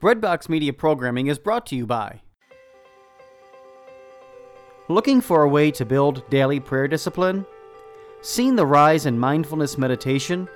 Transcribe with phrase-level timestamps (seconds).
[0.00, 2.22] Breadbox Media programming is brought to you by.
[4.88, 7.44] Looking for a way to build daily prayer discipline?
[8.22, 10.48] Seen the rise in mindfulness meditation,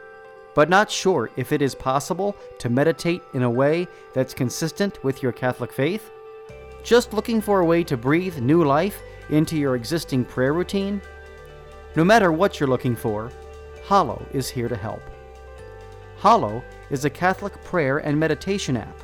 [0.54, 5.22] but not sure if it is possible to meditate in a way that's consistent with
[5.22, 6.10] your Catholic faith?
[6.82, 11.02] Just looking for a way to breathe new life into your existing prayer routine?
[11.96, 13.30] No matter what you're looking for,
[13.86, 15.02] Hallow is here to help.
[16.16, 19.03] Hallow is a Catholic prayer and meditation app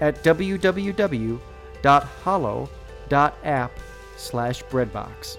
[0.00, 1.40] at www.hallow.app
[4.16, 5.36] slash breadbox.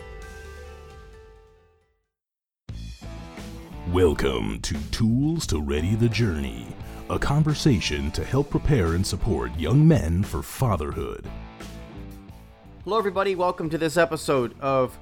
[3.92, 6.68] Welcome to Tools to Ready the Journey,
[7.10, 11.26] a conversation to help prepare and support young men for fatherhood.
[12.84, 13.34] Hello, everybody.
[13.36, 14.98] Welcome to this episode of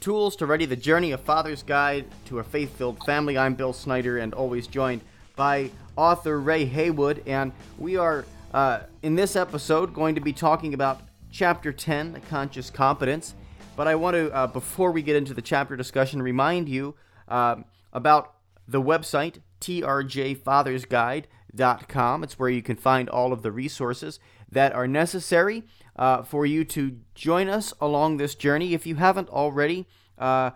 [0.00, 3.36] Tools to Ready the Journey, a father's guide to a faith filled family.
[3.36, 5.00] I'm Bill Snyder and always joined
[5.34, 7.24] by author Ray Haywood.
[7.26, 12.20] And we are uh, in this episode, going to be talking about Chapter 10, the
[12.20, 13.34] Conscious Competence.
[13.76, 16.94] But I want to, uh, before we get into the chapter discussion, remind you
[17.28, 17.56] uh,
[17.92, 18.34] about
[18.66, 22.24] the website, trjfathersguide.com.
[22.24, 24.18] It's where you can find all of the resources
[24.50, 25.64] that are necessary
[25.96, 28.74] uh, for you to join us along this journey.
[28.74, 29.86] If you haven't already,
[30.18, 30.50] uh,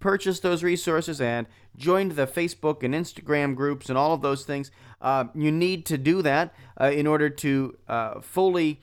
[0.00, 4.70] purchased those resources and joined the Facebook and Instagram groups and all of those things.
[5.00, 8.80] Uh, you need to do that uh, in order to uh, fully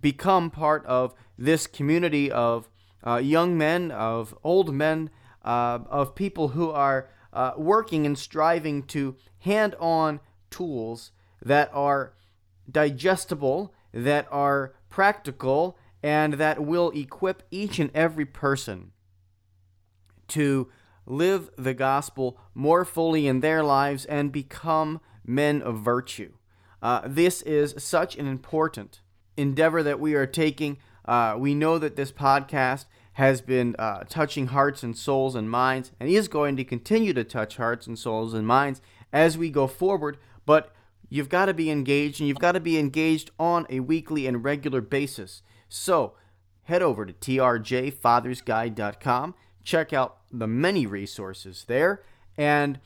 [0.00, 2.68] become part of this community of
[3.06, 5.10] uh, young men, of old men,
[5.44, 7.08] uh, of people who are
[7.56, 11.12] working and striving to hand on tools
[11.42, 12.12] that are
[12.70, 18.92] digestible, that are practical, and that will equip each and every person
[20.28, 20.68] to
[21.10, 26.32] live the gospel more fully in their lives and become men of virtue.
[26.82, 29.00] Uh, this is such an important
[29.36, 30.78] endeavor that we are taking.
[31.04, 35.92] Uh, we know that this podcast has been uh, touching hearts and souls and minds,
[35.98, 38.80] and is going to continue to touch hearts and souls and minds
[39.12, 40.16] as we go forward.
[40.46, 40.72] But
[41.08, 44.44] you've got to be engaged, and you've got to be engaged on a weekly and
[44.44, 45.42] regular basis.
[45.68, 46.14] So
[46.62, 49.34] head over to trjfathersguide.com,
[49.64, 52.02] check out the many resources there,
[52.36, 52.80] and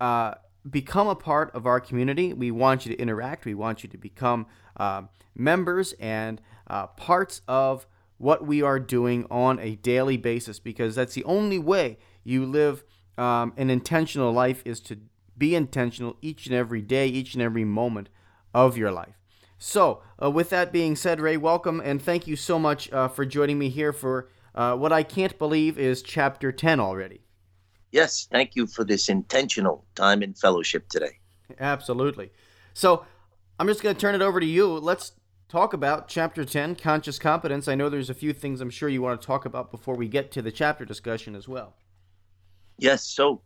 [0.00, 0.34] uh,
[0.68, 2.32] become a part of our community.
[2.32, 3.44] We want you to interact.
[3.44, 4.46] We want you to become
[4.76, 5.02] uh,
[5.34, 7.86] members and uh, parts of
[8.18, 12.82] what we are doing on a daily basis because that's the only way you live
[13.18, 14.98] um, an intentional life is to
[15.36, 18.08] be intentional each and every day, each and every moment
[18.54, 19.14] of your life.
[19.58, 23.24] So, uh, with that being said, Ray, welcome and thank you so much uh, for
[23.24, 27.20] joining me here for uh, what I can't believe is chapter 10 already.
[27.92, 31.18] Yes, thank you for this intentional time in fellowship today.
[31.60, 32.30] Absolutely.
[32.74, 33.04] So
[33.58, 34.66] I'm just going to turn it over to you.
[34.66, 35.12] Let's
[35.48, 37.68] talk about chapter 10, conscious competence.
[37.68, 40.08] I know there's a few things I'm sure you want to talk about before we
[40.08, 41.74] get to the chapter discussion as well.
[42.78, 43.42] Yes, so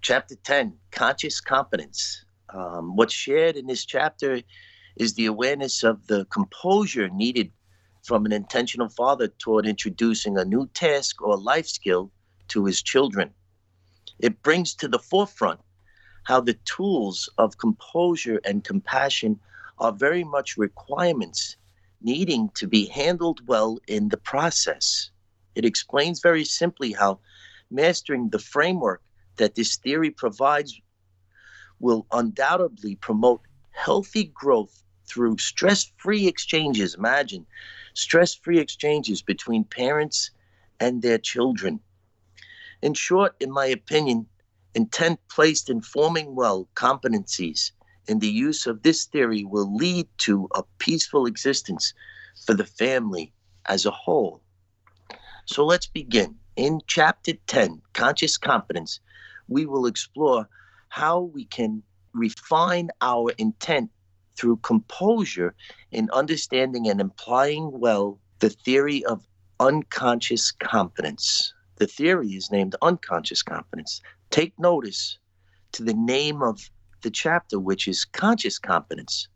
[0.00, 2.24] chapter 10, conscious competence.
[2.54, 4.40] Um, what's shared in this chapter
[4.96, 7.50] is the awareness of the composure needed
[8.02, 12.10] from an intentional father toward introducing a new task or life skill
[12.48, 13.32] to his children.
[14.18, 15.60] It brings to the forefront
[16.24, 19.40] how the tools of composure and compassion
[19.78, 21.56] are very much requirements
[22.00, 25.10] needing to be handled well in the process.
[25.54, 27.20] It explains very simply how
[27.70, 29.02] mastering the framework
[29.36, 30.80] that this theory provides
[31.80, 36.94] will undoubtedly promote healthy growth through stress free exchanges.
[36.94, 37.46] Imagine
[37.94, 40.30] stress free exchanges between parents
[40.80, 41.80] and their children.
[42.80, 44.26] In short, in my opinion,
[44.74, 47.72] intent placed in forming well competencies
[48.08, 51.94] in the use of this theory will lead to a peaceful existence
[52.44, 53.32] for the family
[53.66, 54.40] as a whole.
[55.46, 56.36] So let's begin.
[56.56, 59.00] In chapter 10, Conscious Competence,
[59.48, 60.48] we will explore
[60.88, 61.82] how we can
[62.12, 63.90] refine our intent
[64.36, 65.54] through composure
[65.90, 69.26] in understanding and implying well the theory of
[69.60, 71.54] unconscious competence.
[71.76, 74.00] The theory is named unconscious competence.
[74.30, 75.18] Take notice
[75.72, 76.70] to the name of
[77.02, 79.28] the chapter, which is conscious competence.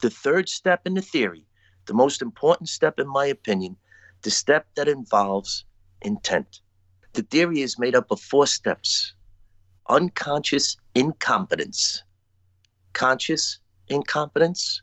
[0.00, 1.46] The third step in the theory,
[1.86, 3.76] the most important step in my opinion,
[4.22, 5.64] the step that involves
[6.02, 6.60] intent.
[7.12, 9.14] The theory is made up of four steps
[9.88, 12.02] unconscious incompetence,
[12.94, 14.80] conscious incompetence,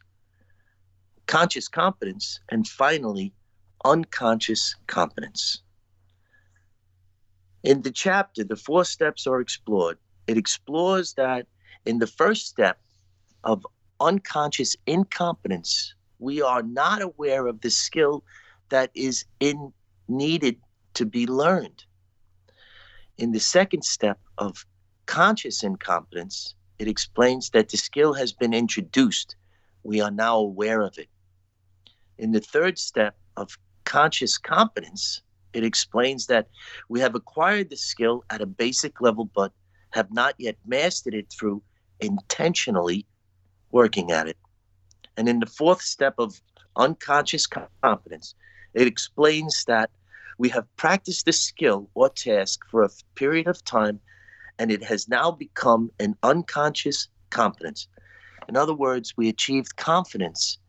[1.28, 3.34] conscious competence, and finally,
[3.86, 5.62] unconscious competence.
[7.64, 9.98] In the chapter, the four steps are explored.
[10.28, 11.48] It explores that
[11.86, 12.80] in the first step
[13.44, 13.66] of
[14.00, 18.24] unconscious incompetence, we are not aware of the skill
[18.70, 19.74] that is in
[20.08, 20.58] needed
[20.96, 21.84] to be learned.
[23.18, 24.66] In the second step of
[25.06, 29.36] conscious incompetence, it explains that the skill has been introduced.
[29.84, 31.10] We are now aware of it.
[32.18, 35.22] In the third step of conscious competence,
[35.54, 36.48] it explains that
[36.90, 39.54] we have acquired the skill at a basic level but
[39.92, 41.62] have not yet mastered it through
[42.00, 43.06] intentionally
[43.72, 44.38] working at it.
[45.18, 46.42] And in the fourth step of
[46.76, 48.34] unconscious competence,
[48.74, 49.92] it explains that
[50.40, 54.00] we have practiced the skill or task for a period of time
[54.62, 57.88] and it has now become an unconscious competence.
[58.48, 60.60] In other words, we achieved confidence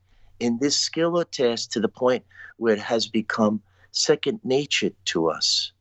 [0.40, 2.24] in this skill or task to the point
[2.56, 3.60] where it has become
[3.90, 5.72] second nature to us.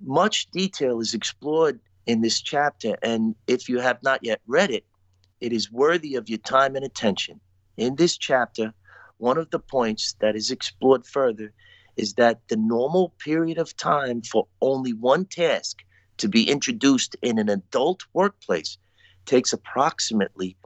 [0.00, 4.84] Much detail is explored in this chapter, and if you have not yet read it,
[5.40, 7.40] it is worthy of your time and attention.
[7.76, 8.72] In this chapter,
[9.18, 11.52] one of the points that is explored further
[11.96, 15.82] is that the normal period of time for only one task
[16.20, 18.76] to be introduced in an adult workplace
[19.24, 20.56] takes approximately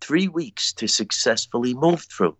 [0.00, 2.36] three weeks to successfully move through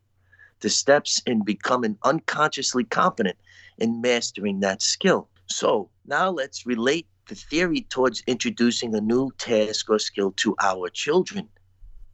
[0.61, 3.37] the steps in becoming unconsciously competent
[3.79, 5.29] in mastering that skill.
[5.47, 10.88] So now let's relate the theory towards introducing a new task or skill to our
[10.91, 11.49] children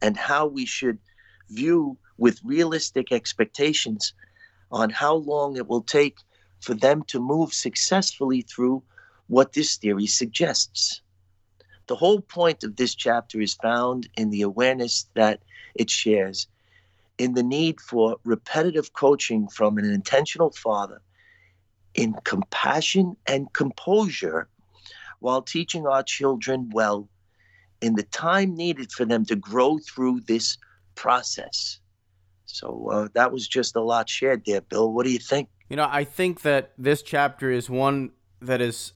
[0.02, 0.98] and how we should
[1.50, 4.12] view with realistic expectations
[4.70, 6.18] on how long it will take
[6.60, 8.82] for them to move successfully through
[9.28, 11.00] what this theory suggests.
[11.86, 15.42] The whole point of this chapter is found in the awareness that
[15.74, 16.46] it shares
[17.18, 21.00] in the need for repetitive coaching from an intentional father
[21.94, 24.48] in compassion and composure
[25.20, 27.08] while teaching our children well
[27.80, 30.58] in the time needed for them to grow through this
[30.94, 31.78] process.
[32.46, 34.92] So uh, that was just a lot shared there, Bill.
[34.92, 35.48] What do you think?
[35.68, 38.10] You know, I think that this chapter is one
[38.40, 38.92] that is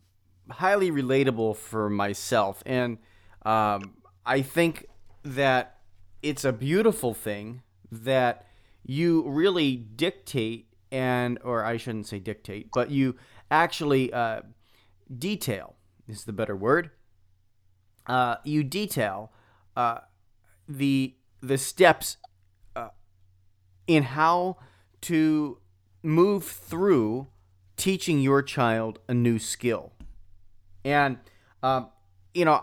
[0.51, 2.63] highly relatable for myself.
[2.67, 2.99] And
[3.45, 4.87] um, I think
[5.23, 5.79] that
[6.23, 8.47] it's a beautiful thing that
[8.85, 13.17] you really dictate and or I shouldn't say dictate, but you
[13.51, 14.43] actually uh,
[15.17, 16.91] detail is the better word.
[18.07, 19.33] Uh, you detail
[19.77, 19.99] uh,
[20.67, 22.17] the the steps
[22.75, 22.89] uh,
[23.87, 24.57] in how
[25.03, 25.59] to
[26.03, 27.29] move through
[27.77, 29.93] teaching your child a new skill,
[30.89, 31.19] and
[31.63, 31.89] um,
[32.35, 32.63] you know,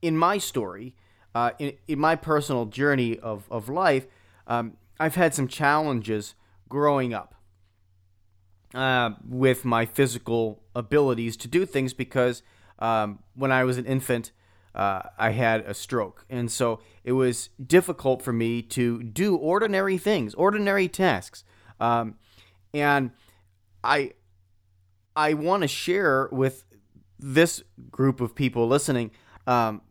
[0.00, 0.94] in my story,
[1.34, 4.06] uh, in, in my personal journey of, of life,
[4.46, 6.34] um, I've had some challenges
[6.68, 7.34] growing up
[8.74, 12.42] uh, with my physical abilities to do things because
[12.78, 14.32] um, when I was an infant,
[14.74, 16.24] uh, I had a stroke.
[16.30, 21.44] And so it was difficult for me to do ordinary things, ordinary tasks.
[21.78, 22.16] Um,
[22.72, 23.10] and
[23.84, 24.12] I,
[25.14, 26.64] I want to share with
[27.18, 29.10] this group of people listening
[29.46, 29.82] um,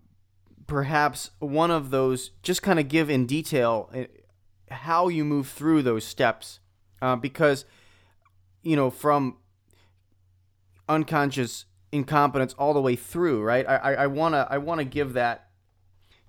[0.68, 4.04] perhaps one of those, just kind of give in detail uh,
[4.74, 6.60] how you move through those steps.
[7.02, 7.66] Uh, because,
[8.62, 9.38] you know, from
[10.88, 13.66] unconscious incompetence all the way through, right?
[13.68, 15.50] I, wanna I wanna give that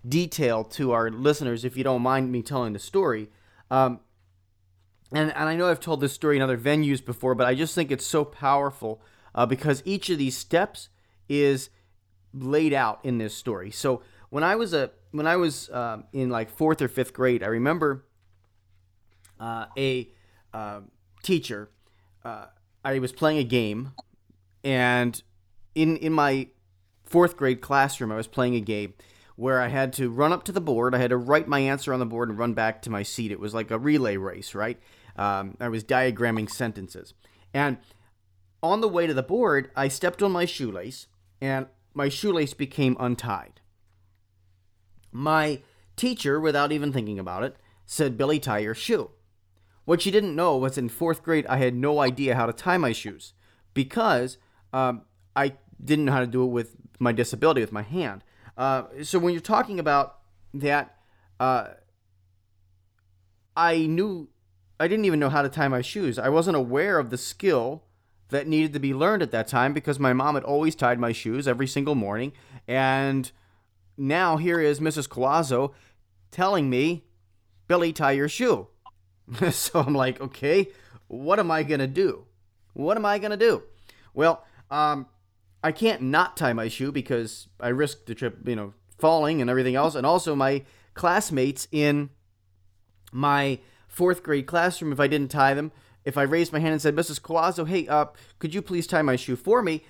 [0.09, 3.29] detail to our listeners if you don't mind me telling the story.
[3.71, 4.01] Um,
[5.13, 7.75] and, and I know I've told this story in other venues before, but I just
[7.75, 9.03] think it's so powerful
[9.35, 10.89] uh, because each of these steps
[11.29, 11.71] is
[12.35, 13.71] laid out in this story.
[13.71, 17.43] So when I was a when I was um, in like fourth or fifth grade,
[17.43, 18.07] I remember
[19.39, 20.11] uh, a
[20.55, 20.81] uh,
[21.23, 21.71] teacher.
[22.25, 22.47] Uh,
[22.85, 23.93] I was playing a game,
[24.65, 25.23] and
[25.75, 26.49] in in my
[27.05, 28.95] fourth grade classroom, I was playing a game
[29.37, 30.95] where I had to run up to the board.
[30.95, 33.33] I had to write my answer on the board and run back to my seat.
[33.33, 34.79] It was like a relay race, right?
[35.17, 37.15] Um, I was diagramming sentences,
[37.53, 37.79] and
[38.63, 41.07] on the way to the board, I stepped on my shoelace,
[41.41, 43.61] and my shoelace became untied.
[45.11, 45.63] My
[45.97, 49.11] teacher, without even thinking about it, said, Billy, tie your shoe.
[49.85, 52.79] What she didn't know was in fourth grade, I had no idea how to tie
[52.79, 53.35] my shoes
[53.75, 54.39] because
[54.73, 55.03] um,
[55.35, 58.23] I didn't know how to do it with my disability, with my hand.
[58.57, 60.19] Uh, so when you're talking about
[60.55, 60.97] that,
[61.41, 61.69] uh,
[63.57, 64.29] I knew
[64.83, 66.19] I didn't even know how to tie my shoes.
[66.19, 67.85] I wasn't aware of the skill
[68.31, 71.13] that needed to be learned at that time because my mom had always tied my
[71.13, 72.33] shoes every single morning.
[72.67, 73.31] And
[73.97, 75.09] now here is Mrs.
[75.09, 75.73] Coazo
[76.33, 77.05] telling me,
[77.69, 78.67] Billy, tie your shoe.
[79.53, 80.67] so I'm like, okay,
[81.07, 82.25] what am I going to do?
[82.73, 83.63] What am I going to do?
[84.15, 85.07] Well, um,
[85.63, 89.49] I can't not tie my shoe because I risk the trip, you know, falling and
[89.49, 89.95] everything else.
[89.95, 92.11] And also, my classmates in
[93.13, 93.61] my
[93.93, 95.71] fourth grade classroom, if I didn't tie them,
[96.05, 97.21] if I raised my hand and said, Mrs.
[97.21, 98.07] Coazo, hey, uh,
[98.39, 99.85] could you please tie my shoe for me?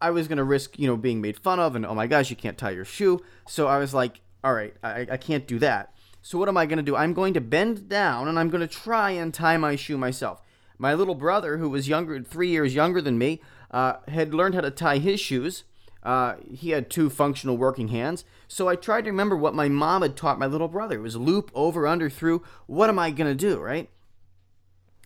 [0.00, 2.30] I was going to risk, you know, being made fun of and, oh my gosh,
[2.30, 3.20] you can't tie your shoe.
[3.46, 5.94] So I was like, all right, I, I can't do that.
[6.22, 6.96] So what am I going to do?
[6.96, 10.40] I'm going to bend down and I'm going to try and tie my shoe myself.
[10.78, 14.60] My little brother, who was younger, three years younger than me, uh, had learned how
[14.62, 15.64] to tie his shoes.
[16.02, 18.24] Uh, he had two functional working hands.
[18.48, 20.98] So I tried to remember what my mom had taught my little brother.
[20.98, 22.42] It was loop, over, under, through.
[22.66, 23.88] What am I going to do, right?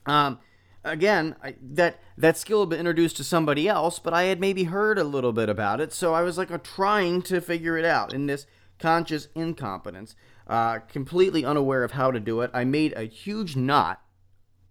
[0.07, 0.39] Um,
[0.85, 4.65] again, I, that that skill had been introduced to somebody else, but I had maybe
[4.65, 5.93] heard a little bit about it.
[5.93, 8.47] So I was like trying to figure it out in this
[8.79, 10.15] conscious incompetence,
[10.47, 12.51] uh, completely unaware of how to do it.
[12.55, 14.01] I made a huge knot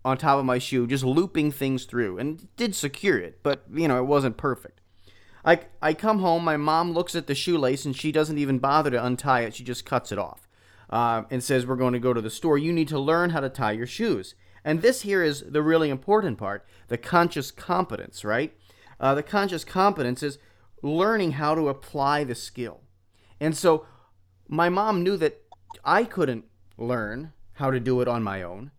[0.04, 3.88] on top of my shoe, just looping things through, and did secure it, but you
[3.88, 4.80] know it wasn't perfect.
[5.46, 8.90] I, I come home, my mom looks at the shoelace and she doesn't even bother
[8.90, 9.54] to untie it.
[9.54, 10.48] She just cuts it off
[10.90, 12.58] uh, and says, We're going to go to the store.
[12.58, 14.34] You need to learn how to tie your shoes.
[14.64, 18.58] And this here is the really important part the conscious competence, right?
[19.00, 20.40] Uh, the conscious competence is
[20.82, 22.82] learning how to apply the skill.
[23.40, 23.86] And so
[24.48, 25.42] my mom knew that
[25.84, 26.46] I couldn't
[26.78, 28.72] learn how to do it on my own.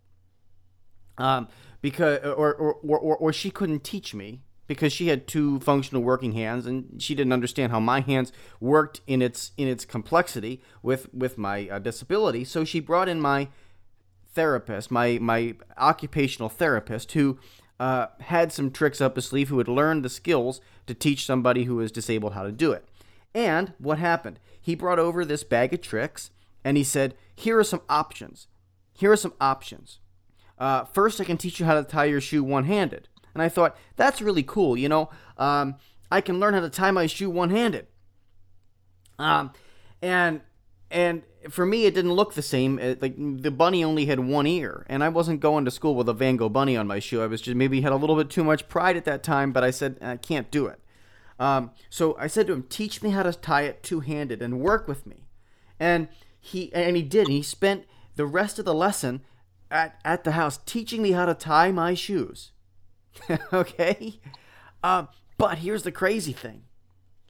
[1.18, 1.48] Um,
[1.80, 6.32] because or, or, or, or she couldn't teach me because she had two functional working
[6.32, 11.12] hands and she didn't understand how my hands worked in its in its complexity with
[11.14, 12.44] with my uh, disability.
[12.44, 13.48] So she brought in my
[14.32, 17.38] therapist my my occupational therapist who
[17.78, 21.64] uh, had some tricks up his sleeve who had learned the skills to teach somebody
[21.64, 22.88] who is disabled how to do it.
[23.34, 24.38] And what happened?
[24.60, 26.30] He brought over this bag of tricks
[26.64, 28.46] and he said here are some options.
[28.94, 29.98] Here are some options.
[30.58, 33.76] Uh, first i can teach you how to tie your shoe one-handed and I thought,
[33.96, 35.10] that's really cool, you know.
[35.36, 35.76] Um,
[36.10, 37.86] I can learn how to tie my shoe one handed.
[39.18, 39.52] Um,
[40.00, 40.40] and
[40.90, 42.78] and for me, it didn't look the same.
[42.78, 46.08] It, like the bunny only had one ear, and I wasn't going to school with
[46.08, 47.22] a Van Gogh bunny on my shoe.
[47.22, 49.62] I was just maybe had a little bit too much pride at that time, but
[49.62, 50.80] I said I can't do it.
[51.38, 54.60] Um, so I said to him, "Teach me how to tie it two handed and
[54.60, 55.28] work with me."
[55.78, 56.08] And
[56.40, 57.26] he and he did.
[57.26, 59.20] And he spent the rest of the lesson
[59.70, 62.52] at at the house teaching me how to tie my shoes.
[63.52, 64.20] okay?
[64.82, 65.08] Um,
[65.38, 66.62] but here's the crazy thing.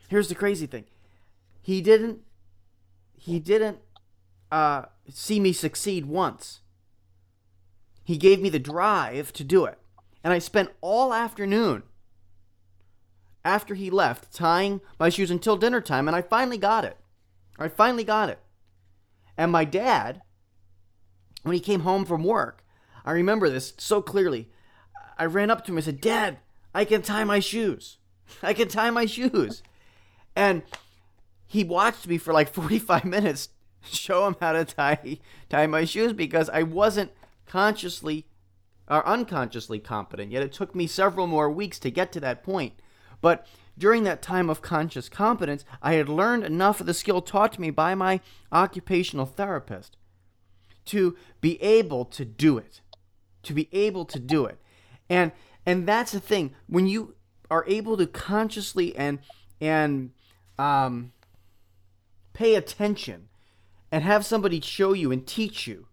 [0.09, 0.85] Here's the crazy thing.
[1.63, 2.21] He didn't
[3.19, 3.79] he didn't
[4.53, 6.61] uh, see me succeed once.
[8.05, 9.79] He gave me the drive to do it.
[10.23, 11.83] And I spent all afternoon
[13.45, 16.97] after he left tying my shoes until dinner time and I finally got it.
[17.59, 18.39] I finally got it.
[19.37, 20.23] And my dad
[21.47, 22.65] when he came home from work,
[23.05, 24.49] I remember this so clearly.
[25.19, 26.39] I ran up to him and said, Dad,
[26.75, 27.99] I can tie my shoes.
[28.43, 29.63] I can tie my shoes.
[30.35, 30.63] And
[31.47, 33.49] he watched me for like 45 minutes
[33.89, 35.19] show him how to tie
[35.49, 37.13] tie my shoes because I wasn't
[37.47, 38.27] consciously
[38.89, 40.43] or unconsciously competent yet.
[40.43, 42.75] It took me several more weeks to get to that point.
[43.21, 43.47] But
[43.79, 47.61] during that time of conscious competence, I had learned enough of the skill taught to
[47.61, 48.21] me by my
[48.53, 49.97] occupational therapist
[50.87, 52.81] to be able to do it.
[53.43, 54.59] To be able to do it.
[55.09, 55.33] And
[55.65, 56.55] and that's the thing.
[56.67, 57.15] When you
[57.51, 59.19] are able to consciously and
[59.61, 60.11] and
[60.59, 61.13] um,
[62.33, 63.29] pay attention
[63.91, 65.87] and have somebody show you and teach you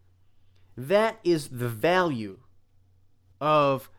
[0.76, 2.40] that is the value
[3.40, 3.90] of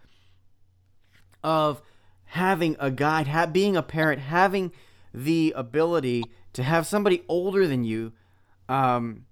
[1.42, 1.82] of
[2.26, 4.72] having a guide ha- being a parent having
[5.12, 8.12] the ability to have somebody older than you
[8.68, 9.26] um,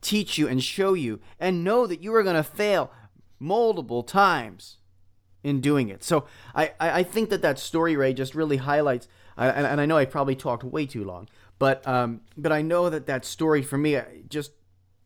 [0.00, 2.90] teach you and show you and know that you are going to fail
[3.38, 4.78] multiple times
[5.42, 6.04] in doing it.
[6.04, 9.96] So I, I think that that story, Ray, just really highlights, and, and I know
[9.96, 11.28] I probably talked way too long,
[11.58, 14.52] but um, but I know that that story for me uh, just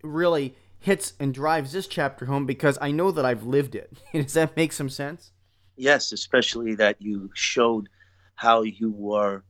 [0.03, 3.93] really hits and drives this chapter home because I know that I've lived it.
[4.13, 5.33] Does that make some sense?
[5.77, 7.89] Yes, especially that you showed
[8.37, 9.45] how you were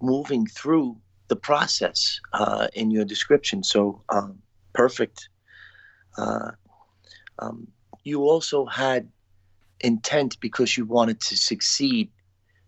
[0.00, 0.96] moving through
[1.28, 3.62] the process uh, in your description.
[3.62, 4.38] So um,
[4.72, 5.28] perfect.
[6.16, 6.52] Uh,
[7.38, 7.68] um,
[8.04, 9.08] you also had
[9.80, 12.10] intent because you wanted to succeed,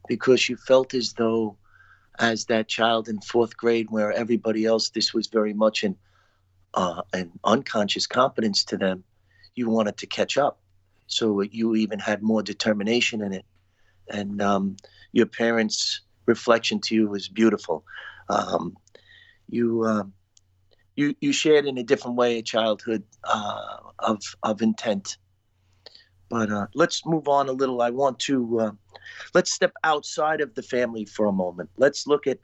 [0.09, 1.57] because you felt as though,
[2.19, 5.97] as that child in fourth grade, where everybody else, this was very much an
[6.75, 9.05] uh, an unconscious competence to them.
[9.57, 10.61] you wanted to catch up.
[11.07, 13.45] So you even had more determination in it.
[14.09, 14.77] And um,
[15.13, 17.85] your parents' reflection to you was beautiful.
[18.29, 18.77] Um,
[19.49, 20.05] you, uh,
[20.95, 25.19] you, you shared in a different way a childhood uh, of, of intent.
[26.31, 27.83] But uh, let's move on a little.
[27.83, 28.73] I want to uh,
[29.35, 31.71] let's step outside of the family for a moment.
[31.77, 32.39] Let's look at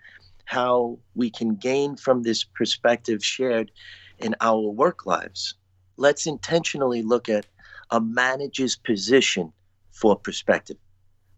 [0.47, 3.73] how we can gain from this perspective shared
[4.19, 5.55] in our work lives.
[5.97, 7.47] Let's intentionally look at
[7.91, 9.53] a manager's position
[9.93, 10.79] for perspective.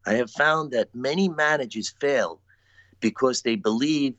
[0.07, 2.43] I have found that many managers fail
[3.01, 4.15] because they believe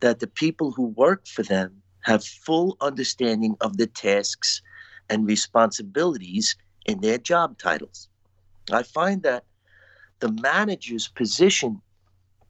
[0.00, 4.62] that the people who work for them have full understanding of the tasks
[5.08, 6.56] and responsibilities
[6.88, 8.08] in their job titles.
[8.72, 9.44] I find that
[10.20, 11.80] the manager's position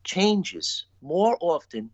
[0.04, 1.90] changes more often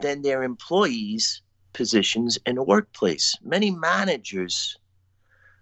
[0.00, 3.34] than their employees' positions in a workplace.
[3.42, 4.76] Many managers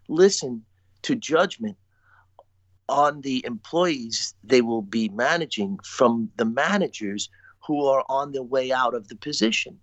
[0.09, 0.65] listen
[1.03, 1.77] to judgment
[2.89, 7.29] on the employees they will be managing from the managers
[7.67, 9.79] who are on their way out of the position.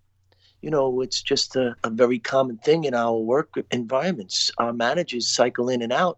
[0.62, 4.51] You know, it's just a, a very common thing in our work environments.
[4.58, 6.18] Our managers cycle in and out,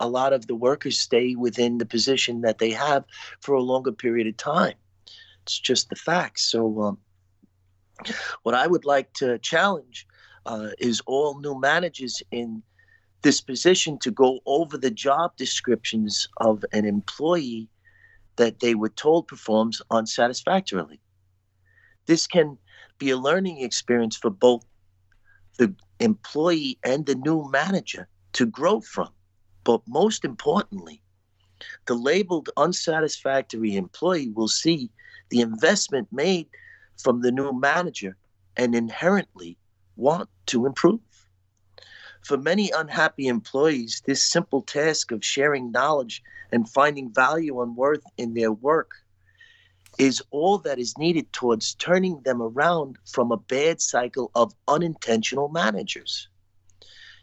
[0.00, 3.04] a lot of the workers stay within the position that they have
[3.40, 4.74] for a longer period of time.
[5.42, 6.50] It's just the facts.
[6.50, 6.98] So, um,
[8.42, 10.06] what I would like to challenge
[10.46, 12.62] uh, is all new managers in
[13.22, 17.68] this position to go over the job descriptions of an employee
[18.36, 20.98] that they were told performs unsatisfactorily.
[22.06, 22.56] This can
[22.98, 24.64] be a learning experience for both
[25.58, 29.10] the employee and the new manager to grow from.
[29.64, 31.02] But most importantly,
[31.86, 34.90] the labeled unsatisfactory employee will see
[35.28, 36.48] the investment made
[36.96, 38.16] from the new manager
[38.56, 39.58] and inherently
[39.96, 41.00] want to improve.
[42.22, 48.02] For many unhappy employees, this simple task of sharing knowledge and finding value and worth
[48.16, 48.92] in their work
[49.98, 55.48] is all that is needed towards turning them around from a bad cycle of unintentional
[55.48, 56.28] managers.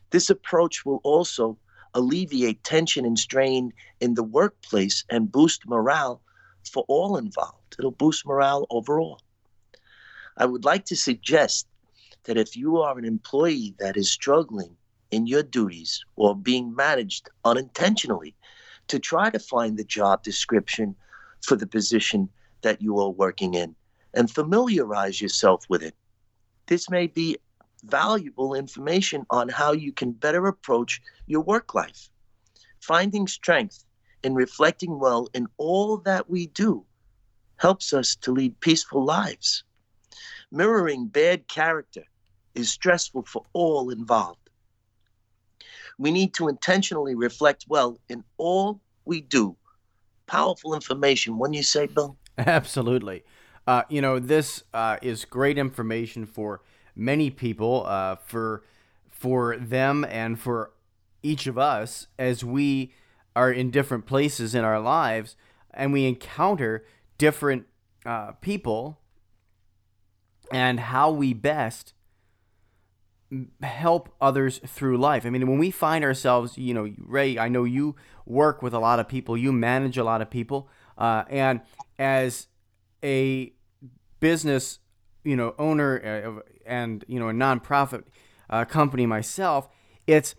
[0.09, 1.57] This approach will also
[1.93, 6.21] alleviate tension and strain in the workplace and boost morale
[6.63, 7.75] for all involved.
[7.79, 9.21] It'll boost morale overall.
[10.37, 11.67] I would like to suggest
[12.25, 14.75] that if you are an employee that is struggling
[15.11, 18.35] in your duties or being managed unintentionally
[18.87, 20.95] to try to find the job description
[21.41, 22.29] for the position
[22.61, 23.75] that you are working in
[24.13, 25.95] and familiarize yourself with it.
[26.67, 27.37] This may be
[27.83, 32.09] valuable information on how you can better approach your work life.
[32.79, 33.85] Finding strength
[34.23, 36.85] in reflecting well in all that we do
[37.57, 39.63] helps us to lead peaceful lives.
[40.51, 42.03] Mirroring bad character
[42.55, 44.49] is stressful for all involved.
[45.97, 49.57] We need to intentionally reflect well in all we do.
[50.27, 51.37] Powerful information.
[51.37, 52.17] When you say, Bill?
[52.37, 53.23] Absolutely.
[53.65, 56.61] Uh, you know, this uh, is great information for
[56.97, 58.63] many people, uh, for
[59.09, 60.71] for them and for
[61.23, 62.93] each of us as we
[63.35, 65.35] are in different places in our lives
[65.73, 66.85] and we encounter
[67.17, 67.65] different
[68.05, 68.99] uh, people
[70.51, 71.93] and how we best
[73.61, 75.25] help others through life.
[75.25, 78.79] I mean, when we find ourselves, you know, Ray, I know you work with a
[78.79, 81.61] lot of people, you manage a lot of people, uh, and
[81.99, 82.47] as
[83.03, 83.53] a
[84.19, 84.79] business,
[85.27, 88.03] you know, owner uh, and you know a nonprofit
[88.49, 89.67] uh, company myself,
[90.07, 90.35] it's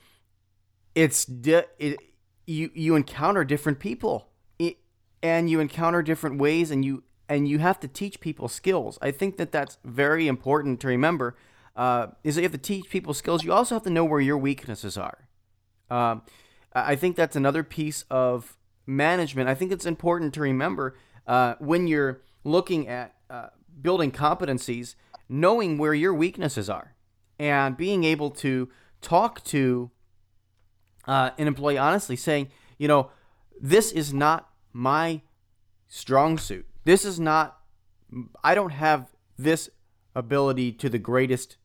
[0.95, 1.99] it's di- it,
[2.47, 4.79] you you encounter different people, it,
[5.23, 8.99] and you encounter different ways, and you and you have to teach people skills.
[9.03, 11.37] I think that that's very important to remember
[11.77, 13.45] uh, is that you have to teach people skills.
[13.45, 15.29] You also have to know where your weaknesses are.
[15.91, 16.23] Um,
[16.73, 19.51] I think that's another piece of management.
[19.51, 20.97] I think it's important to remember
[21.27, 23.49] uh, when you're looking at uh,
[23.81, 24.95] building competencies,
[25.29, 26.95] knowing where your weaknesses are
[27.39, 28.69] and being able to
[29.01, 29.91] talk to
[31.07, 33.11] uh, an employee honestly, saying, you know,
[33.61, 35.23] this is not my
[35.87, 36.67] strong suit.
[36.85, 37.59] This is not,
[38.43, 39.71] I don't have this
[40.15, 41.57] ability to the greatest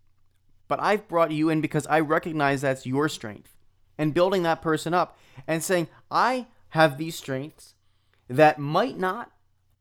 [0.74, 3.56] but I've brought you in because I recognize that's your strength.
[3.98, 7.76] And building that person up and saying, I have these strengths
[8.28, 9.32] that might not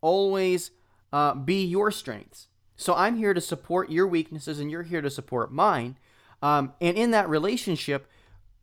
[0.03, 0.71] always
[1.13, 2.49] uh, be your strengths.
[2.77, 5.99] So I'm here to support your weaknesses and you're here to support mine.
[6.41, 8.09] Um, and in that relationship,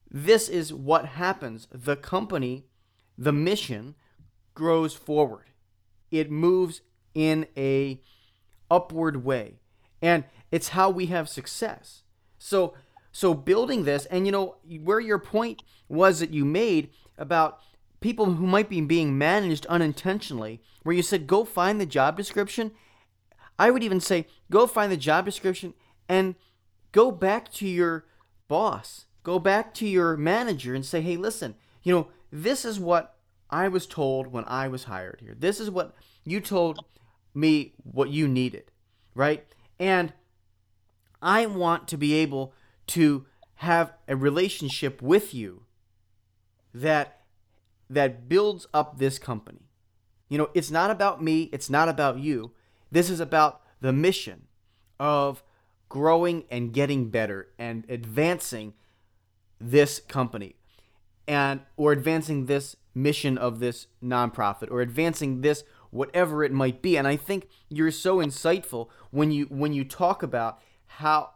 [0.10, 1.68] this is what happens.
[1.72, 2.66] The company,
[3.18, 3.96] the mission
[4.54, 5.46] grows forward.
[6.12, 6.82] It moves
[7.14, 8.02] in a
[8.70, 9.60] upward way.
[10.02, 12.04] And it's how we have success.
[12.38, 12.74] So
[13.12, 17.60] so building this, and you know where your point was that you made about
[18.02, 22.72] people who might be being managed unintentionally, where you said go find the job description.
[23.58, 25.74] I would even say go find the job description
[26.08, 26.36] and
[26.92, 28.06] go back to your
[28.48, 33.16] boss, go back to your manager and say, hey, listen, you know, this is what
[33.50, 35.36] I was told when I was hired here.
[35.38, 36.80] This is what you told
[37.34, 38.72] me what you needed,
[39.16, 39.46] right?
[39.80, 40.14] And
[41.22, 42.54] I want to be able
[42.88, 45.64] to have a relationship with you
[46.74, 47.19] that
[47.90, 49.62] that builds up this company.
[50.30, 52.52] You know, it's not about me, it's not about you.
[52.92, 54.48] This is about the mission
[55.00, 55.44] of
[55.88, 58.74] growing and getting better and advancing
[59.60, 60.56] this company
[61.28, 66.98] and or advancing this mission of this nonprofit or advancing this whatever it might be
[66.98, 71.30] and i think you're so insightful when you when you talk about how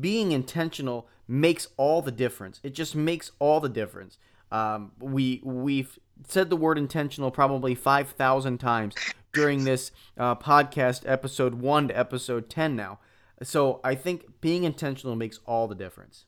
[0.00, 4.18] being intentional makes all the difference it just makes all the difference
[4.50, 8.94] um, we we've said the word intentional probably 5000 times
[9.32, 12.98] during this uh, podcast episode 1 to episode 10 now.
[13.42, 16.24] So i think being intentional makes all the difference.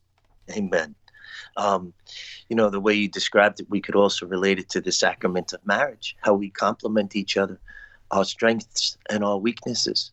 [0.51, 0.95] Amen.
[1.57, 1.93] Um,
[2.49, 5.53] you know, the way you described it, we could also relate it to the sacrament
[5.53, 7.61] of marriage, how we complement each other,
[8.11, 10.13] our strengths and our weaknesses.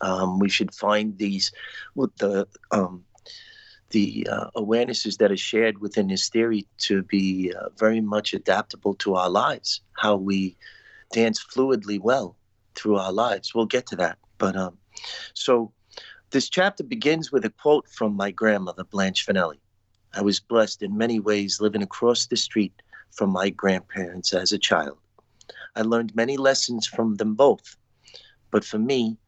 [0.00, 1.52] Um, we should find these,
[1.94, 3.04] the um,
[3.94, 8.94] the uh, awarenesses that are shared within his theory to be uh, very much adaptable
[8.96, 9.80] to our lives.
[9.92, 10.56] How we
[11.12, 12.36] dance fluidly well
[12.74, 13.54] through our lives.
[13.54, 14.76] We'll get to that, but um,
[15.32, 15.72] so
[16.32, 19.60] this chapter begins with a quote from my grandmother, Blanche Finelli.
[20.12, 22.74] I was blessed in many ways living across the street
[23.12, 24.98] from my grandparents as a child.
[25.76, 27.76] I learned many lessons from them both,
[28.50, 29.18] but for me,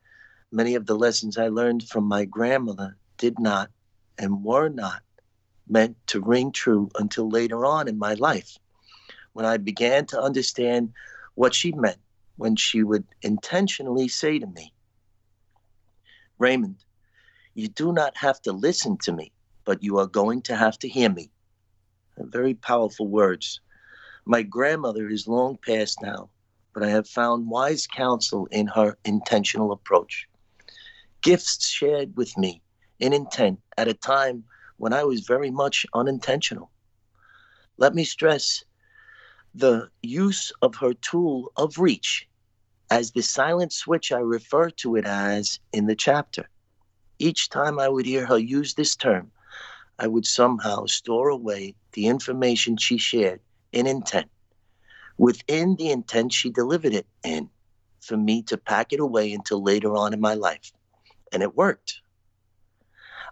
[0.50, 3.70] many of the lessons I learned from my grandmother did not
[4.18, 5.02] and were not
[5.68, 8.56] meant to ring true until later on in my life,
[9.32, 10.92] when I began to understand
[11.34, 11.98] what she meant
[12.36, 14.72] when she would intentionally say to me,
[16.38, 16.84] Raymond,
[17.54, 19.32] you do not have to listen to me
[19.66, 21.30] but you are going to have to hear me.
[22.16, 23.60] Very powerful words.
[24.24, 26.30] My grandmother is long past now,
[26.72, 30.26] but I have found wise counsel in her intentional approach.
[31.20, 32.62] Gifts shared with me
[32.98, 34.44] in intent at a time
[34.78, 36.70] when I was very much unintentional.
[37.78, 38.64] Let me stress
[39.54, 42.28] the use of her tool of reach
[42.90, 46.48] as the silent switch I refer to it as in the chapter.
[47.18, 49.32] Each time I would hear her use this term,
[49.98, 53.40] I would somehow store away the information she shared
[53.72, 54.30] in intent,
[55.16, 57.48] within the intent she delivered it in,
[58.00, 60.72] for me to pack it away until later on in my life.
[61.32, 62.00] And it worked.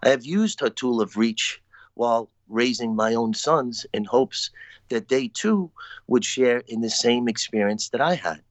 [0.03, 1.61] I have used her tool of reach
[1.93, 4.51] while raising my own sons in hopes
[4.89, 5.71] that they too
[6.07, 8.41] would share in the same experience that I had.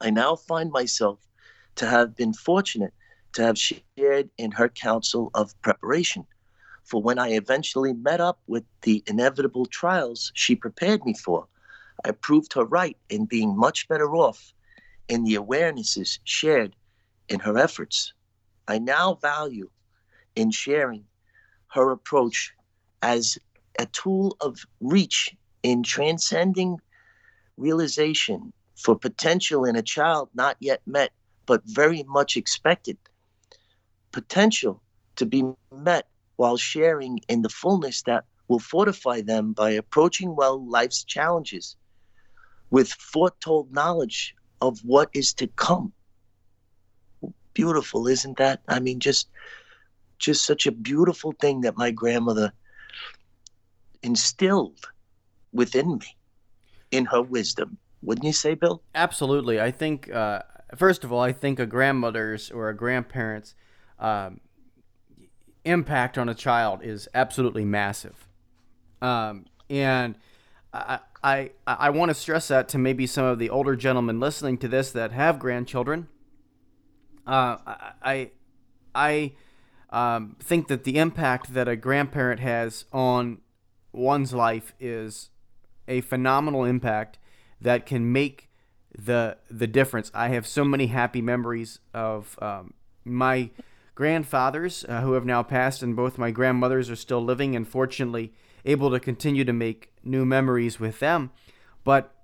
[0.00, 1.18] I now find myself
[1.76, 2.94] to have been fortunate
[3.32, 6.26] to have shared in her counsel of preparation
[6.84, 11.46] for when I eventually met up with the inevitable trials she prepared me for.
[12.04, 14.52] I proved her right in being much better off
[15.08, 16.74] in the awarenesses shared
[17.28, 18.12] in her efforts.
[18.66, 19.70] I now value
[20.36, 21.04] in sharing
[21.68, 22.52] her approach
[23.02, 23.38] as
[23.78, 26.78] a tool of reach in transcending
[27.56, 31.12] realization for potential in a child not yet met
[31.46, 32.96] but very much expected.
[34.12, 34.82] Potential
[35.16, 40.64] to be met while sharing in the fullness that will fortify them by approaching well
[40.66, 41.76] life's challenges
[42.70, 45.92] with foretold knowledge of what is to come.
[47.54, 48.62] Beautiful, isn't that?
[48.68, 49.28] I mean, just
[50.22, 52.52] just such a beautiful thing that my grandmother
[54.02, 54.86] instilled
[55.52, 56.16] within me
[56.90, 57.76] in her wisdom.
[58.02, 58.82] Wouldn't you say, Bill?
[58.94, 59.60] Absolutely.
[59.60, 60.42] I think, uh,
[60.76, 63.54] first of all, I think a grandmother's or a grandparent's
[63.98, 64.40] um,
[65.64, 68.26] impact on a child is absolutely massive.
[69.00, 70.16] Um, and
[70.72, 74.58] I, I, I want to stress that to maybe some of the older gentlemen listening
[74.58, 76.08] to this that have grandchildren.
[77.26, 77.56] Uh,
[78.02, 78.30] I,
[78.94, 79.32] I
[79.92, 83.38] um, think that the impact that a grandparent has on
[83.92, 85.28] one's life is
[85.86, 87.18] a phenomenal impact
[87.60, 88.48] that can make
[88.98, 90.10] the the difference.
[90.14, 92.74] I have so many happy memories of um,
[93.04, 93.50] my
[93.94, 98.32] grandfathers uh, who have now passed, and both my grandmothers are still living, and fortunately
[98.64, 101.30] able to continue to make new memories with them.
[101.84, 102.14] But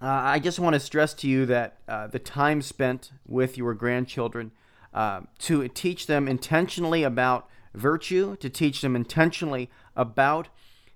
[0.00, 3.72] uh, I just want to stress to you that uh, the time spent with your
[3.72, 4.52] grandchildren
[4.96, 10.48] uh, to teach them intentionally about virtue, to teach them intentionally about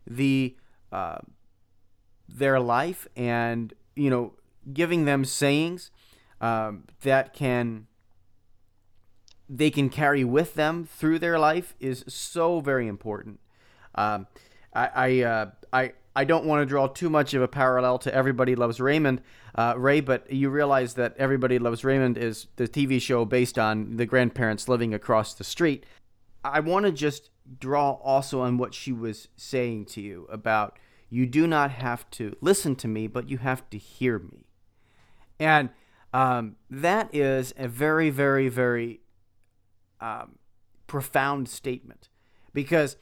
[0.06, 0.56] the
[0.90, 1.18] uh,
[2.26, 4.32] their life, and you know,
[4.72, 5.90] giving them sayings
[6.40, 7.86] um, that can
[9.50, 13.38] they can carry with them through their life is so very important.
[13.94, 14.26] Um,
[14.74, 18.14] I I, uh, I I don't want to draw too much of a parallel to
[18.14, 19.22] Everybody Loves Raymond,
[19.54, 23.96] uh, Ray, but you realize that Everybody Loves Raymond is the TV show based on
[23.96, 25.86] the grandparents living across the street.
[26.42, 30.78] I want to just draw also on what she was saying to you about
[31.10, 34.46] you do not have to listen to me, but you have to hear me.
[35.38, 35.70] And
[36.12, 39.00] um, that is a very, very, very
[40.00, 40.38] um,
[40.86, 42.08] profound statement
[42.52, 42.96] because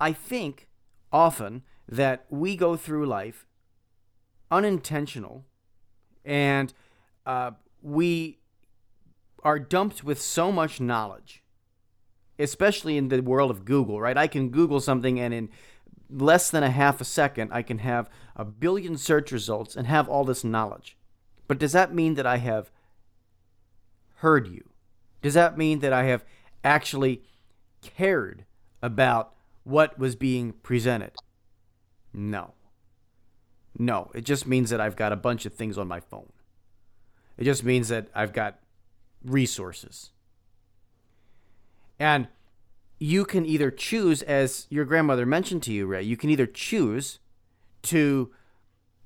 [0.00, 0.68] I think
[1.12, 3.46] often that we go through life
[4.50, 5.44] unintentional
[6.24, 6.72] and
[7.26, 7.50] uh,
[7.82, 8.38] we
[9.42, 11.42] are dumped with so much knowledge,
[12.38, 14.16] especially in the world of Google, right?
[14.16, 15.48] I can Google something and in
[16.08, 20.08] less than a half a second, I can have a billion search results and have
[20.08, 20.96] all this knowledge.
[21.46, 22.70] But does that mean that I have
[24.16, 24.70] heard you?
[25.22, 26.24] Does that mean that I have
[26.62, 27.22] actually
[27.82, 28.44] cared
[28.82, 31.12] about what was being presented?
[32.14, 32.54] No.
[33.76, 36.32] No, it just means that I've got a bunch of things on my phone.
[37.36, 38.60] It just means that I've got
[39.24, 40.10] resources.
[41.98, 42.28] And
[42.98, 47.18] you can either choose, as your grandmother mentioned to you, Ray, you can either choose
[47.82, 48.32] to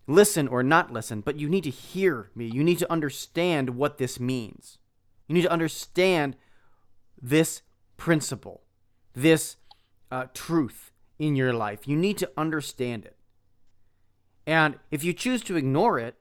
[0.07, 2.47] listen or not listen, but you need to hear me.
[2.47, 4.79] You need to understand what this means.
[5.27, 6.37] You need to understand
[7.21, 7.63] this
[7.97, 8.63] principle,
[9.15, 9.57] this
[10.11, 11.87] uh, truth in your life.
[11.87, 13.17] You need to understand it.
[14.47, 16.17] And if you choose to ignore it,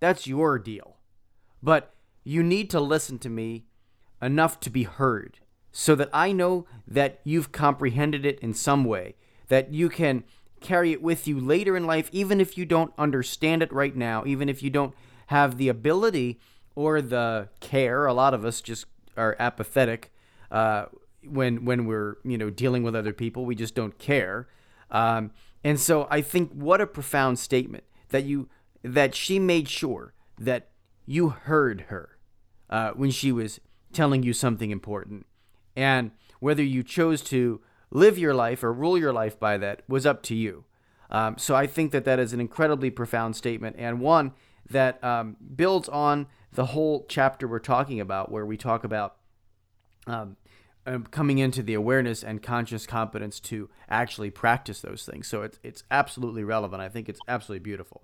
[0.00, 0.96] that's your deal.
[1.62, 3.66] But you need to listen to me
[4.20, 5.38] enough to be heard
[5.70, 9.14] so that I know that you've comprehended it in some way,
[9.48, 10.24] that you can
[10.60, 14.24] carry it with you later in life, even if you don't understand it right now,
[14.26, 14.94] even if you don't
[15.28, 16.40] have the ability
[16.74, 18.06] or the care.
[18.06, 20.12] A lot of us just are apathetic
[20.50, 20.86] uh,
[21.26, 23.44] when when we're you know dealing with other people.
[23.44, 24.48] We just don't care.
[24.90, 25.30] Um,
[25.64, 28.48] and so I think what a profound statement that you
[28.82, 30.70] that she made sure that
[31.06, 32.18] you heard her
[32.70, 33.60] uh, when she was
[33.92, 35.26] telling you something important,
[35.76, 40.06] and whether you chose to live your life or rule your life by that was
[40.06, 40.64] up to you.
[41.10, 44.32] Um, so I think that that is an incredibly profound statement and one
[44.70, 49.16] that um, builds on the whole chapter we're talking about, where we talk about
[50.06, 50.36] um,
[50.84, 55.28] Um, coming into the awareness and conscious competence to actually practice those things.
[55.28, 56.82] So it's it's absolutely relevant.
[56.82, 58.02] I think it's absolutely beautiful.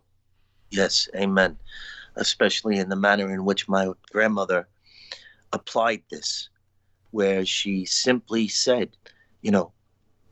[0.71, 1.59] Yes, amen.
[2.15, 4.69] Especially in the manner in which my grandmother
[5.53, 6.51] applied this,
[7.11, 8.91] where she simply said,
[9.43, 9.73] you know,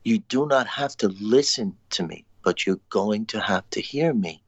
[0.04, 4.14] you do not have to listen to me, but you're going to have to hear
[4.14, 4.40] me.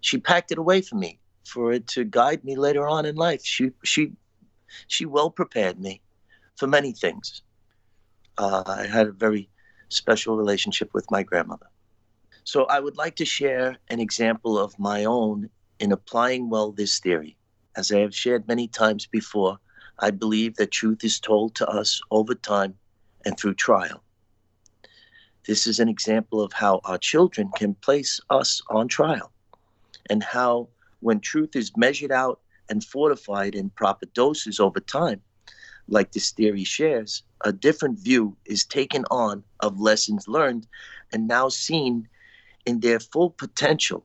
[0.00, 3.44] She packed it away for me for it to guide me later on in life.
[3.44, 4.12] She she
[4.86, 6.02] she well prepared me
[6.56, 7.42] for many things.
[8.38, 9.48] Uh, I had a very
[9.88, 11.66] special relationship with my grandmother.
[12.44, 17.00] So I would like to share an example of my own in applying well this
[17.00, 17.36] theory.
[17.76, 19.58] As I have shared many times before,
[19.98, 22.74] I believe that truth is told to us over time
[23.24, 24.02] and through trial.
[25.46, 29.30] This is an example of how our children can place us on trial
[30.10, 30.68] and how
[31.00, 35.20] when truth is measured out and fortified in proper doses over time,
[35.88, 40.66] like this theory shares, a different view is taken on of lessons learned
[41.12, 42.08] and now seen
[42.64, 44.04] in their full potential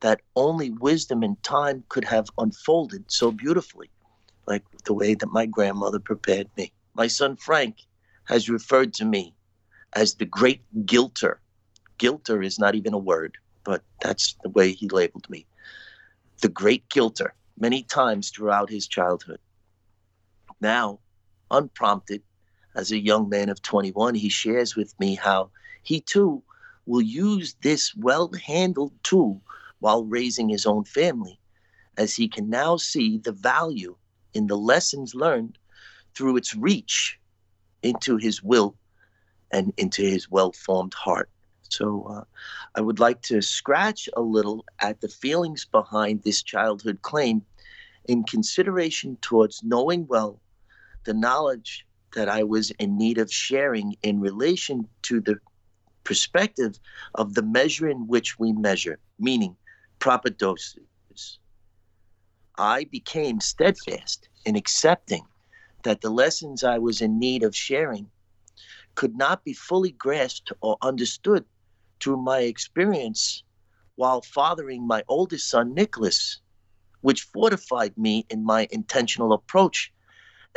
[0.00, 3.90] that only wisdom and time could have unfolded so beautifully,
[4.46, 6.72] like the way that my grandmother prepared me.
[6.94, 7.76] My son Frank
[8.24, 9.34] has referred to me
[9.92, 11.40] as the great guilter.
[11.98, 15.46] Guilter is not even a word, but that's the way he labeled me
[16.40, 19.40] the great guilter many times throughout his childhood.
[20.60, 20.98] Now,
[21.52, 22.22] unprompted,
[22.74, 25.50] as a young man of 21, he shares with me how
[25.84, 26.42] he too
[26.84, 29.40] will use this well handled tool
[29.78, 31.38] while raising his own family,
[31.96, 33.96] as he can now see the value
[34.34, 35.58] in the lessons learned
[36.14, 37.20] through its reach
[37.84, 38.76] into his will
[39.52, 41.30] and into his well formed heart.
[41.62, 42.24] So uh,
[42.74, 47.44] I would like to scratch a little at the feelings behind this childhood claim
[48.06, 50.40] in consideration towards knowing well
[51.04, 55.38] the knowledge that I was in need of sharing in relation to the
[56.04, 56.78] perspective
[57.14, 59.56] of the measure in which we measure, meaning
[59.98, 61.38] proper doses.
[62.56, 65.24] I became steadfast in accepting
[65.84, 68.10] that the lessons I was in need of sharing
[68.94, 71.44] could not be fully grasped or understood
[72.00, 73.44] through my experience
[73.94, 76.40] while fathering my oldest son, Nicholas,
[77.00, 79.92] which fortified me in my intentional approach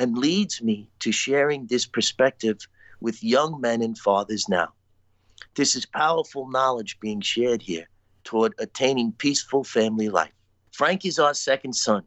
[0.01, 2.57] and leads me to sharing this perspective
[3.01, 4.73] with young men and fathers now.
[5.53, 7.87] This is powerful knowledge being shared here
[8.23, 10.33] toward attaining peaceful family life.
[10.71, 12.03] Frank is our second son,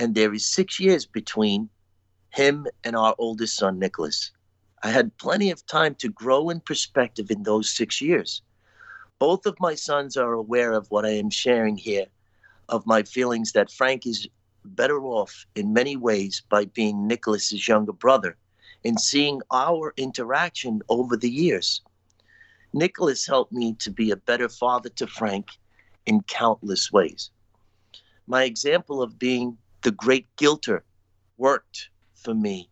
[0.00, 1.70] and there is six years between
[2.30, 4.32] him and our oldest son, Nicholas.
[4.82, 8.42] I had plenty of time to grow in perspective in those six years.
[9.20, 12.06] Both of my sons are aware of what I am sharing here,
[12.68, 14.26] of my feelings that Frank is
[14.64, 18.36] better off in many ways by being Nicholas's younger brother
[18.84, 21.82] and seeing our interaction over the years.
[22.72, 25.50] Nicholas helped me to be a better father to Frank
[26.06, 27.30] in countless ways.
[28.26, 30.84] My example of being the great guilter
[31.36, 32.70] worked for me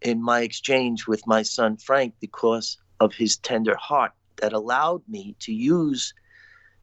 [0.00, 5.36] in my exchange with my son Frank because of his tender heart that allowed me
[5.40, 6.12] to use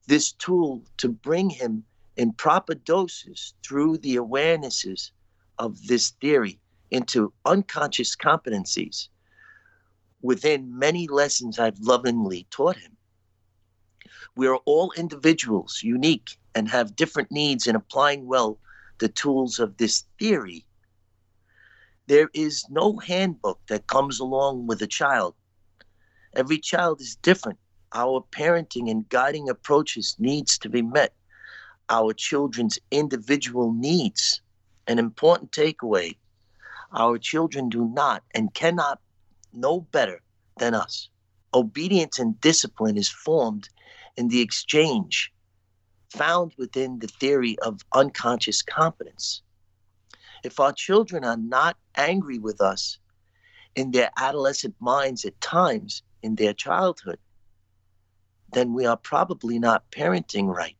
[0.08, 1.84] this tool to bring him
[2.19, 5.12] in proper doses through the awarenesses
[5.58, 6.60] of this theory
[6.91, 9.08] into unconscious competencies
[10.21, 12.97] within many lessons I've lovingly taught him.
[14.36, 18.60] We are all individuals, unique, and have different needs in applying well
[18.97, 20.65] the tools of this theory.
[22.08, 25.36] There is no handbook that comes along with a child.
[26.36, 27.60] Every child is different.
[27.93, 31.13] Our parenting and guiding approaches needs to be met.
[31.89, 34.41] Our children's individual needs.
[34.88, 36.15] An important takeaway
[36.91, 38.99] our children do not and cannot
[39.54, 40.21] know better
[40.58, 41.10] than us.
[41.54, 43.69] Obedience and discipline is formed
[44.17, 45.32] in the exchange
[46.10, 49.43] found within the theory of unconscious competence.
[50.43, 52.97] If our children are not angry with us
[53.75, 57.19] in their adolescent minds at times in their childhood,
[58.52, 60.75] then we are probably not parenting right.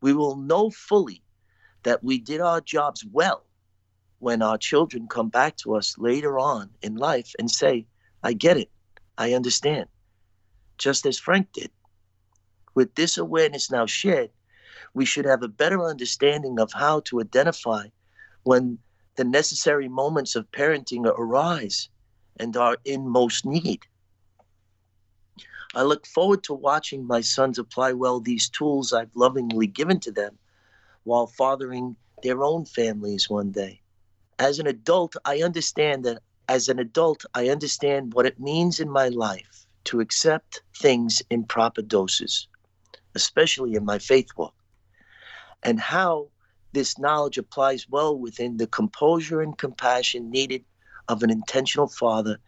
[0.00, 1.22] We will know fully
[1.82, 3.44] that we did our jobs well
[4.18, 7.86] when our children come back to us later on in life and say,
[8.22, 8.70] I get it,
[9.18, 9.86] I understand,
[10.78, 11.70] just as Frank did.
[12.74, 14.30] With this awareness now shared,
[14.94, 17.88] we should have a better understanding of how to identify
[18.42, 18.78] when
[19.16, 21.88] the necessary moments of parenting arise
[22.38, 23.80] and are in most need.
[25.76, 30.10] I look forward to watching my sons apply well these tools I've lovingly given to
[30.10, 30.38] them
[31.04, 33.82] while fathering their own families one day
[34.38, 38.90] as an adult, I understand that as an adult, I understand what it means in
[38.90, 42.48] my life to accept things in proper doses,
[43.14, 44.54] especially in my faith walk,
[45.62, 46.28] and how
[46.72, 50.64] this knowledge applies well within the composure and compassion needed
[51.08, 52.38] of an intentional father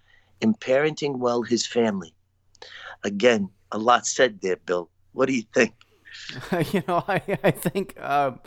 [0.40, 2.12] in parenting well his family.
[3.04, 4.88] Again, a lot said there, Bill.
[5.12, 5.74] What do you think?
[6.72, 8.40] you know, I, I think um,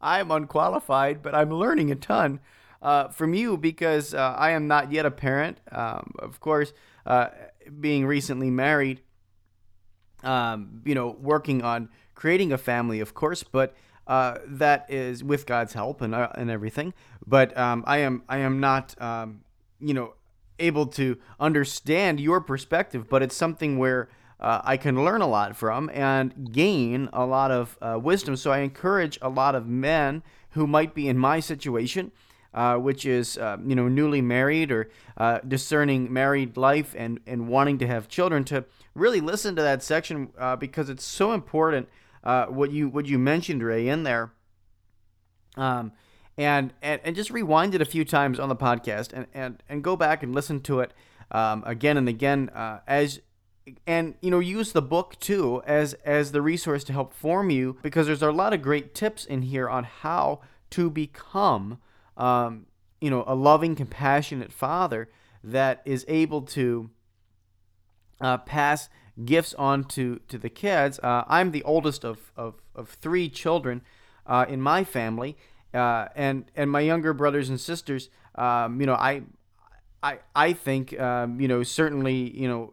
[0.00, 2.40] I'm unqualified, but I'm learning a ton
[2.82, 5.58] uh, from you because uh, I am not yet a parent.
[5.72, 6.72] Um, of course,
[7.04, 7.28] uh,
[7.80, 9.00] being recently married,
[10.22, 13.74] um, you know, working on creating a family, of course, but
[14.06, 16.94] uh, that is with God's help and uh, and everything.
[17.26, 19.42] But um, I am I am not um,
[19.80, 20.14] you know
[20.58, 24.08] able to understand your perspective, but it's something where.
[24.38, 28.36] Uh, I can learn a lot from and gain a lot of wisdom.
[28.36, 32.12] So I encourage a lot of men who might be in my situation
[32.56, 37.46] uh, which is uh, you know newly married or uh, discerning married life and and
[37.46, 38.64] wanting to have children to
[38.94, 41.88] really listen to that section uh, because it's so important
[42.24, 44.32] uh, what you what you mentioned Ray in there
[45.56, 45.92] um
[46.38, 49.82] and, and and just rewind it a few times on the podcast and and, and
[49.82, 50.92] go back and listen to it
[51.30, 53.20] um, again and again uh, as
[53.86, 57.78] and you know use the book too as as the resource to help form you
[57.82, 61.78] because there's a lot of great tips in here on how to become
[62.16, 62.66] um,
[63.00, 65.08] you know, a loving, compassionate father
[65.44, 66.90] that is able to
[68.20, 68.88] uh, pass
[69.24, 70.98] gifts on to, to the kids.
[71.02, 73.82] Uh, I'm the oldest of, of, of three children
[74.26, 75.36] uh, in my family,
[75.74, 78.08] uh, and and my younger brothers and sisters.
[78.34, 79.22] Um, you know, I
[80.02, 82.72] I I think um, you know certainly you know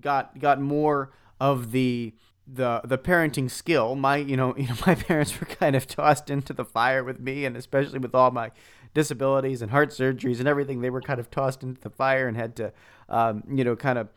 [0.00, 2.14] got got more of the
[2.46, 3.94] the the parenting skill.
[3.94, 7.20] My you know you know my parents were kind of tossed into the fire with
[7.20, 8.50] me, and especially with all my
[8.94, 12.36] disabilities and heart surgeries and everything, they were kind of tossed into the fire and
[12.36, 12.72] had to
[13.08, 14.08] um, you know kind of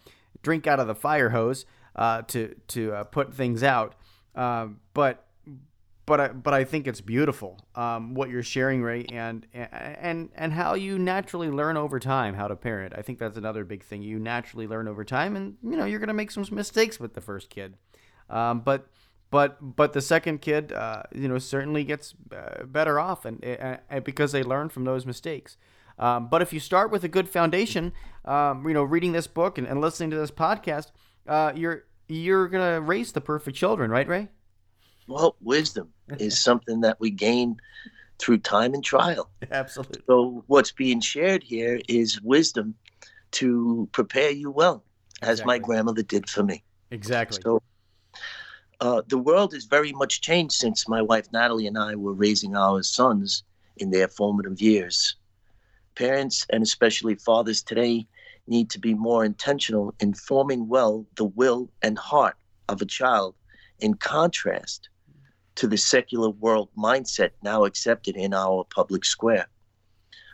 [0.42, 1.66] drink out of the fire hose
[1.96, 3.96] uh, to to uh, put things out.
[4.36, 5.26] Um, but
[6.10, 10.52] but I, but I think it's beautiful um, what you're sharing, Ray, and and and
[10.52, 12.94] how you naturally learn over time how to parent.
[12.98, 14.02] I think that's another big thing.
[14.02, 17.22] You naturally learn over time, and you know you're gonna make some mistakes with the
[17.22, 17.76] first kid,
[18.28, 18.88] um, but
[19.30, 24.04] but but the second kid, uh, you know, certainly gets uh, better off, and, and,
[24.04, 25.58] because they learn from those mistakes.
[26.00, 27.94] Um, but if you start with a good foundation,
[28.26, 30.88] um, you know, reading this book and, and listening to this podcast,
[31.28, 34.30] uh, you're you're gonna raise the perfect children, right, Ray?
[35.10, 35.90] Well, wisdom
[36.20, 37.60] is something that we gain
[38.20, 39.32] through time and trial.
[39.52, 40.04] Absolutely.
[40.06, 42.76] So what's being shared here is wisdom
[43.32, 44.84] to prepare you well,
[45.22, 45.48] as exactly.
[45.48, 46.64] my grandmother did for me.
[46.92, 47.40] Exactly.
[47.44, 47.64] So
[48.82, 52.56] uh, the world has very much changed since my wife Natalie and I were raising
[52.56, 53.44] our sons
[53.78, 55.16] in their formative years.
[55.96, 58.08] Parents and especially fathers today
[58.48, 62.36] need to be more intentional in forming well the will and heart
[62.68, 63.36] of a child
[63.80, 64.90] in contrast
[65.60, 69.46] to the secular world mindset now accepted in our public square.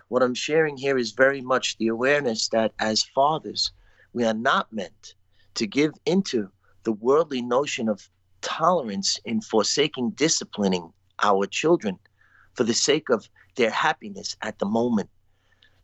[0.07, 3.71] What I'm sharing here is very much the awareness that as fathers,
[4.13, 5.15] we are not meant
[5.55, 6.47] to give into
[6.83, 8.07] the worldly notion of
[8.41, 11.97] tolerance in forsaking disciplining our children
[12.53, 15.09] for the sake of their happiness at the moment.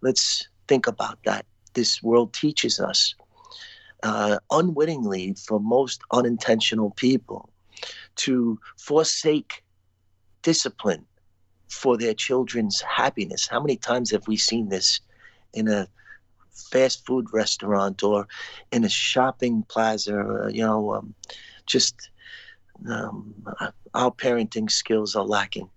[0.02, 1.48] Let's think about that.
[1.74, 3.16] This world teaches us
[4.04, 7.51] uh, unwittingly for most unintentional people
[8.18, 9.64] to forsake
[10.42, 11.06] discipline
[11.70, 13.48] for their children's happiness.
[13.48, 15.00] How many times have we seen this
[15.54, 15.88] in a
[16.72, 18.28] fast food restaurant or
[18.72, 20.50] in a shopping plaza?
[20.52, 21.16] You know, um,
[21.66, 22.10] just
[22.90, 23.34] um,
[23.94, 25.70] our parenting skills are lacking.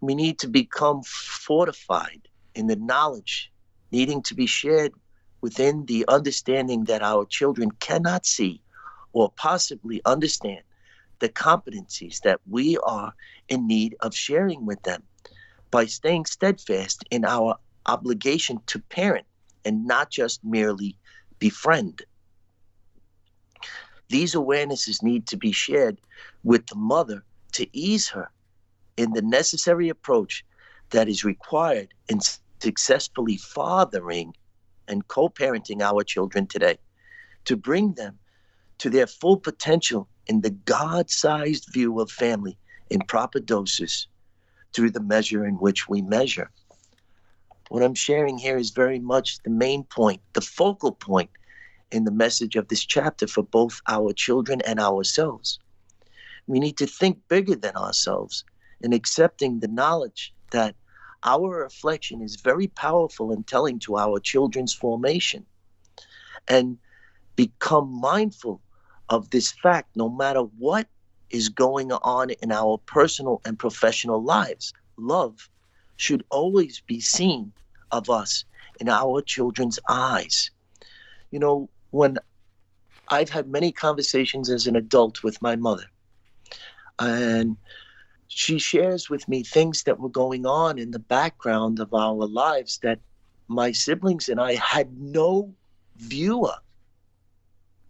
[0.00, 3.52] We need to become fortified in the knowledge
[3.92, 4.92] needing to be shared
[5.40, 8.62] within the understanding that our children cannot see
[9.12, 10.60] or possibly understand
[11.20, 13.14] the competencies that we are
[13.48, 15.02] in need of sharing with them
[15.70, 17.56] by staying steadfast in our
[17.86, 19.26] obligation to parent
[19.64, 20.96] and not just merely
[21.38, 22.02] befriend.
[24.08, 26.00] These awarenesses need to be shared
[26.42, 28.30] with the mother to ease her
[28.96, 30.44] in the necessary approach
[30.90, 32.20] that is required in
[32.60, 34.34] successfully fathering
[34.88, 36.78] and co parenting our children today
[37.44, 38.18] to bring them
[38.78, 42.56] to their full potential in the God sized view of family
[42.88, 44.06] in proper doses
[44.72, 46.52] through the measure in which we measure.
[47.68, 51.30] What I'm sharing here is very much the main point, the focal point
[51.90, 55.58] in the message of this chapter for both our children and ourselves.
[56.46, 58.44] We need to think bigger than ourselves
[58.80, 60.76] in accepting the knowledge that
[61.24, 65.44] our reflection is very powerful in telling to our children's formation
[66.46, 66.78] and
[67.34, 68.62] become mindful
[69.10, 70.86] of this fact no matter what
[71.30, 74.72] is going on in our personal and professional lives.
[74.96, 75.48] Love
[75.96, 77.52] should always be seen
[77.92, 78.44] of us
[78.80, 80.50] in our children's eyes.
[81.30, 82.18] You know, when
[83.08, 85.84] I've had many conversations as an adult with my mother,
[86.98, 87.56] and
[88.28, 92.78] she shares with me things that were going on in the background of our lives
[92.82, 93.00] that
[93.48, 95.52] my siblings and I had no
[95.96, 96.60] view of.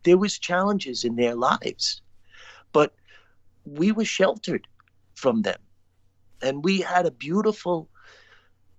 [0.03, 2.03] There was challenges in their lives,
[2.73, 2.95] but
[3.65, 4.67] we were sheltered
[5.15, 5.59] from them.
[6.43, 7.89] And we had a beautiful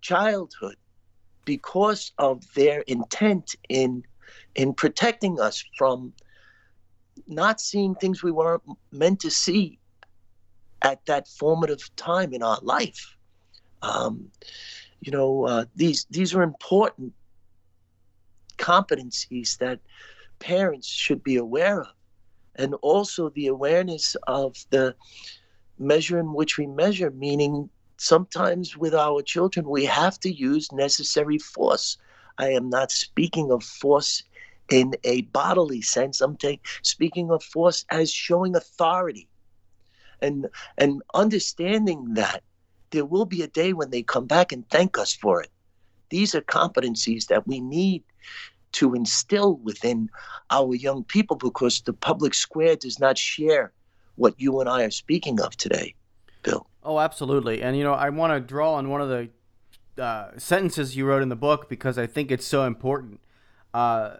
[0.01, 0.76] childhood
[1.45, 4.03] because of their intent in
[4.55, 6.13] in protecting us from
[7.28, 9.80] not seeing things we weren't meant to see
[10.82, 13.15] at that formative time in our life.
[13.82, 14.32] Um,
[15.01, 17.13] you know, uh, these these are important
[18.57, 19.80] competencies that
[20.41, 21.93] parents should be aware of,
[22.55, 24.95] and also the awareness of the
[25.79, 31.37] measure in which we measure, meaning sometimes with our children we have to use necessary
[31.37, 31.97] force.
[32.37, 34.23] I am not speaking of force
[34.69, 36.21] in a bodily sense.
[36.21, 39.27] I'm take, speaking of force as showing authority
[40.21, 42.43] and and understanding that
[42.91, 45.49] there will be a day when they come back and thank us for it.
[46.09, 48.03] These are competencies that we need
[48.74, 50.09] to instill within
[50.49, 53.72] our young people because the public square does not share
[54.15, 55.95] what you and I are speaking of today,
[56.43, 56.67] Bill.
[56.84, 57.61] Oh, absolutely.
[57.61, 59.30] And, you know, I want to draw on one of the
[60.01, 63.19] uh, sentences you wrote in the book because I think it's so important.
[63.74, 64.15] Uh,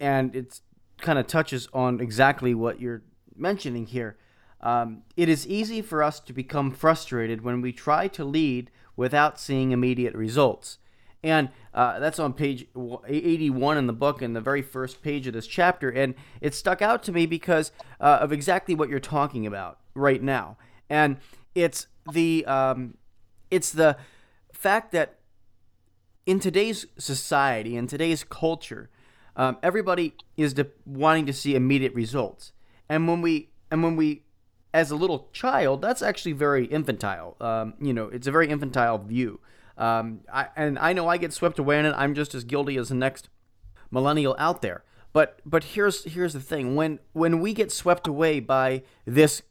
[0.00, 0.60] and it
[1.00, 3.02] kind of touches on exactly what you're
[3.36, 4.16] mentioning here.
[4.60, 9.40] Um, it is easy for us to become frustrated when we try to lead without
[9.40, 10.78] seeing immediate results.
[11.24, 12.66] And uh, that's on page
[13.06, 15.88] 81 in the book, in the very first page of this chapter.
[15.88, 17.70] And it stuck out to me because
[18.00, 20.56] uh, of exactly what you're talking about right now.
[20.90, 21.16] and
[21.54, 22.96] it's the um,
[23.50, 23.96] it's the
[24.52, 25.18] fact that
[26.26, 28.90] in today's society, in today's culture,
[29.36, 32.52] um, everybody is de- wanting to see immediate results,
[32.88, 34.24] and when we and when we
[34.74, 37.36] as a little child, that's actually very infantile.
[37.40, 39.40] Um, you know, it's a very infantile view.
[39.78, 41.94] Um, I, and I know I get swept away in it.
[41.96, 43.28] I'm just as guilty as the next
[43.90, 44.84] millennial out there.
[45.12, 49.42] But but here's here's the thing: when when we get swept away by this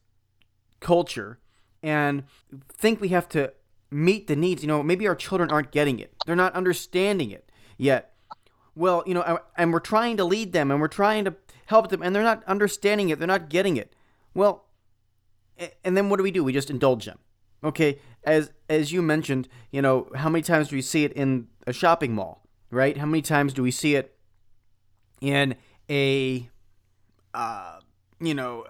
[0.79, 1.39] culture
[1.83, 2.23] and
[2.69, 3.53] think we have to
[3.91, 6.13] meet the needs, you know, maybe our children aren't getting it.
[6.25, 8.13] They're not understanding it yet.
[8.73, 12.01] Well, you know, and we're trying to lead them and we're trying to help them
[12.01, 13.19] and they're not understanding it.
[13.19, 13.93] They're not getting it.
[14.33, 14.65] Well,
[15.83, 16.43] and then what do we do?
[16.43, 17.19] We just indulge them.
[17.63, 21.47] Okay, as as you mentioned, you know, how many times do we see it in
[21.67, 22.97] a shopping mall, right?
[22.97, 24.15] How many times do we see it
[25.21, 25.55] in
[25.89, 26.49] a
[27.33, 27.79] uh,
[28.19, 28.65] you know,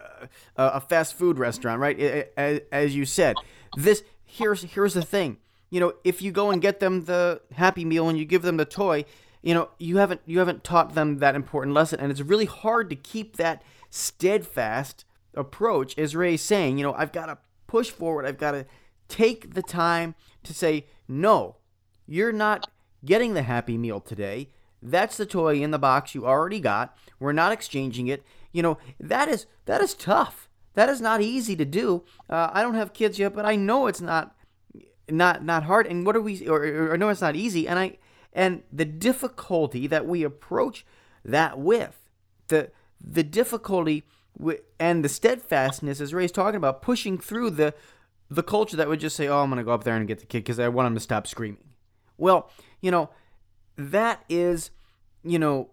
[0.55, 1.99] a fast food restaurant, right?
[2.37, 3.35] As, as you said,
[3.75, 5.37] this here's here's the thing.
[5.69, 8.57] You know, if you go and get them the Happy Meal and you give them
[8.57, 9.05] the toy,
[9.41, 12.89] you know, you haven't you haven't taught them that important lesson, and it's really hard
[12.89, 17.37] to keep that steadfast approach, as Ray's saying, you know, I've got to
[17.67, 18.25] push forward.
[18.25, 18.65] I've got to
[19.11, 21.57] take the time to say, no,
[22.07, 22.69] you're not
[23.03, 24.49] getting the Happy Meal today.
[24.81, 26.97] That's the toy in the box you already got.
[27.19, 28.23] We're not exchanging it.
[28.51, 30.49] You know, that is that is tough.
[30.73, 32.03] That is not easy to do.
[32.29, 34.35] Uh, I don't have kids yet, but I know it's not
[35.09, 35.85] not not hard.
[35.85, 36.47] And what are we?
[36.47, 37.67] Or, or, no, it's not easy.
[37.67, 37.97] And I
[38.33, 40.85] and the difficulty that we approach
[41.23, 42.09] that with
[42.47, 44.03] the the difficulty
[44.79, 47.73] and the steadfastness, as Ray's talking about, pushing through the
[48.31, 50.19] the culture that would just say, "Oh, I'm going to go up there and get
[50.19, 51.75] the kid because I want him to stop screaming."
[52.17, 53.09] Well, you know,
[53.75, 54.71] that is,
[55.23, 55.71] you know,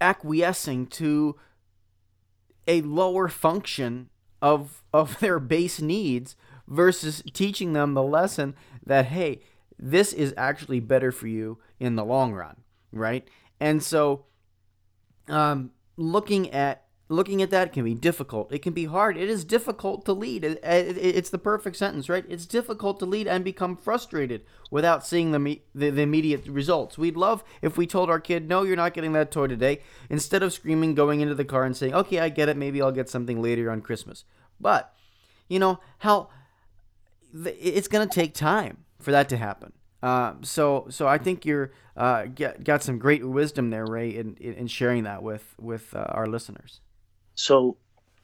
[0.00, 1.36] acquiescing to
[2.66, 4.08] a lower function
[4.40, 6.34] of of their base needs
[6.66, 8.54] versus teaching them the lesson
[8.84, 9.40] that hey,
[9.78, 12.56] this is actually better for you in the long run,
[12.90, 13.28] right?
[13.60, 14.24] And so,
[15.28, 18.52] um, looking at looking at that can be difficult.
[18.52, 19.16] It can be hard.
[19.16, 20.44] It is difficult to lead.
[20.44, 22.24] it's the perfect sentence, right?
[22.28, 26.98] It's difficult to lead and become frustrated without seeing the, the, immediate results.
[26.98, 30.42] We'd love if we told our kid, no, you're not getting that toy today, instead
[30.42, 32.56] of screaming, going into the car and saying, okay, I get it.
[32.56, 34.24] Maybe I'll get something later on Christmas.
[34.60, 34.92] But,
[35.48, 36.30] you know, how
[37.32, 39.72] it's going to take time for that to happen.
[40.02, 44.36] Uh, so, so I think you're uh, get, got some great wisdom there, Ray, in,
[44.36, 46.80] in sharing that with with uh, our listeners.
[47.36, 47.76] So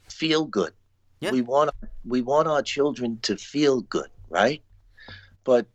[0.08, 0.72] feel good.
[1.20, 1.30] Yeah.
[1.30, 1.70] We want
[2.04, 4.62] we want our children to feel good, right?
[5.44, 5.66] But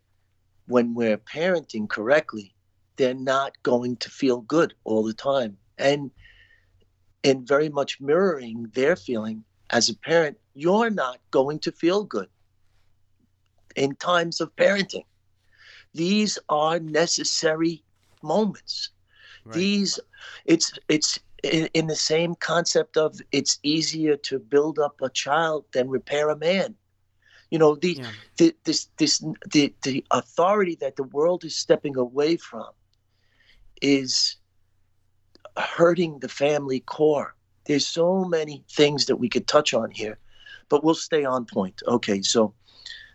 [0.68, 2.54] when we're parenting correctly,
[2.98, 5.58] they're not going to feel good all the time.
[5.78, 6.12] And
[7.24, 12.30] and very much mirroring their feeling as a parent, you're not going to feel good
[13.76, 15.06] in times of parenting.
[15.94, 17.84] These are necessary
[18.24, 18.90] moments.
[19.46, 19.56] Right.
[19.56, 20.00] These
[20.46, 25.66] it's it's in, in the same concept of it's easier to build up a child
[25.74, 26.76] than repair a man.
[27.50, 28.12] You know, the, yeah.
[28.38, 32.68] the this this the the authority that the world is stepping away from
[33.82, 34.36] is
[35.58, 37.36] hurting the family core.
[37.66, 40.18] There's so many things that we could touch on here,
[40.68, 41.82] but we'll stay on point.
[41.88, 42.54] Okay, so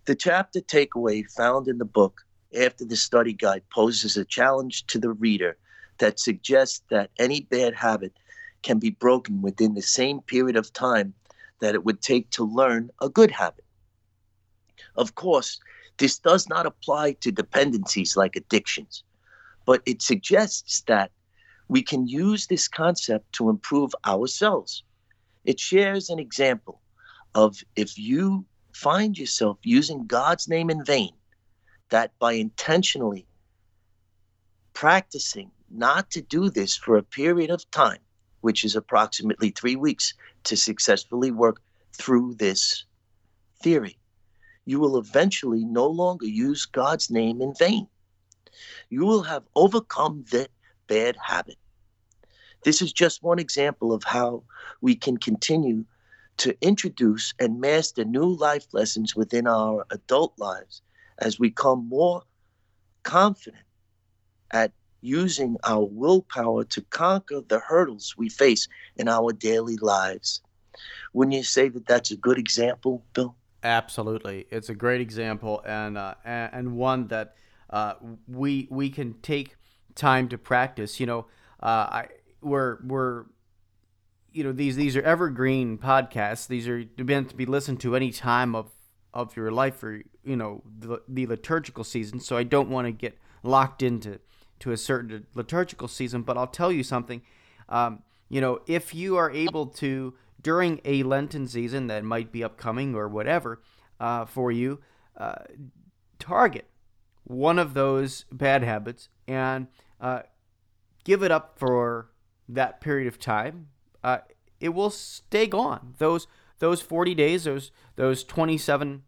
[0.06, 2.22] the chapter takeaway found in the book
[2.58, 5.56] after the study guide poses a challenge to the reader
[6.02, 8.12] that suggests that any bad habit
[8.64, 11.14] can be broken within the same period of time
[11.60, 13.64] that it would take to learn a good habit.
[14.96, 15.60] Of course,
[15.98, 19.04] this does not apply to dependencies like addictions,
[19.64, 21.12] but it suggests that
[21.68, 24.82] we can use this concept to improve ourselves.
[25.44, 26.80] It shares an example
[27.36, 31.12] of if you find yourself using God's name in vain,
[31.90, 33.24] that by intentionally
[34.74, 38.00] practicing not to do this for a period of time,
[38.40, 40.14] which is approximately three weeks,
[40.44, 41.60] to successfully work
[41.92, 42.84] through this
[43.62, 43.98] theory.
[44.64, 47.88] You will eventually no longer use God's name in vain.
[48.90, 50.48] You will have overcome the
[50.86, 51.56] bad habit.
[52.64, 54.44] This is just one example of how
[54.80, 55.84] we can continue
[56.38, 60.82] to introduce and master new life lessons within our adult lives
[61.18, 62.22] as we become more
[63.02, 63.64] confident
[64.50, 64.72] at
[65.02, 70.40] using our willpower to conquer the hurdles we face in our daily lives.
[71.12, 73.34] Wouldn't you say that that's a good example, Bill?
[73.62, 77.34] Absolutely, it's a great example and uh, and one that
[77.70, 77.94] uh,
[78.26, 79.56] we we can take
[79.94, 80.98] time to practice.
[80.98, 81.26] You know,
[81.62, 82.08] uh, I
[82.40, 83.24] we're we're
[84.32, 86.46] you know these these are evergreen podcasts.
[86.46, 88.70] These are meant to be listened to any time of
[89.14, 92.18] of your life or you know the, the liturgical season.
[92.18, 94.18] So I don't want to get locked into
[94.62, 96.22] to a certain liturgical season.
[96.22, 97.22] But I'll tell you something.
[97.68, 102.42] Um, you know, if you are able to during a Lenten season that might be
[102.42, 103.60] upcoming or whatever
[104.00, 104.80] uh, for you,
[105.16, 105.34] uh,
[106.18, 106.66] target
[107.24, 109.66] one of those bad habits and
[110.00, 110.20] uh,
[111.04, 112.10] give it up for
[112.48, 113.68] that period of time.
[114.02, 114.18] Uh,
[114.60, 115.94] it will stay gone.
[115.98, 116.26] Those
[116.58, 119.02] those 40 days, those those 27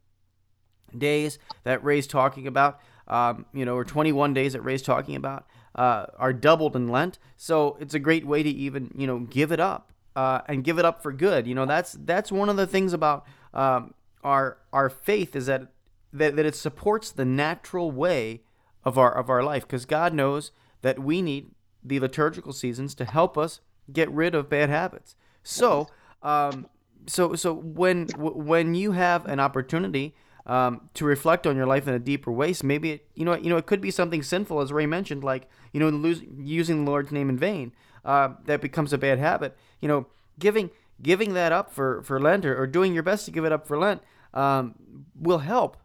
[0.96, 5.46] days that Ray's talking about, um, you know, or 21 days that Ray's talking about,
[5.74, 7.18] uh, are doubled in Lent.
[7.36, 10.78] So it's a great way to even you know give it up uh, and give
[10.78, 11.46] it up for good.
[11.46, 15.68] You know, that's that's one of the things about um, our our faith is that,
[16.12, 18.42] that that it supports the natural way
[18.84, 20.50] of our of our life because God knows
[20.82, 21.50] that we need
[21.82, 23.60] the liturgical seasons to help us
[23.92, 25.14] get rid of bad habits.
[25.42, 25.88] So,
[26.22, 26.66] um,
[27.06, 30.14] so so when when you have an opportunity
[30.46, 33.34] um, to reflect on your life in a deeper way, so maybe it, you know
[33.36, 36.84] you know it could be something sinful, as Ray mentioned, like you know lose, using
[36.84, 37.72] the Lord's name in vain.
[38.04, 39.56] Uh, that becomes a bad habit.
[39.80, 40.06] You know,
[40.38, 40.70] giving
[41.02, 43.66] giving that up for for Lent or, or doing your best to give it up
[43.66, 44.02] for Lent
[44.34, 44.74] um,
[45.18, 45.76] will help.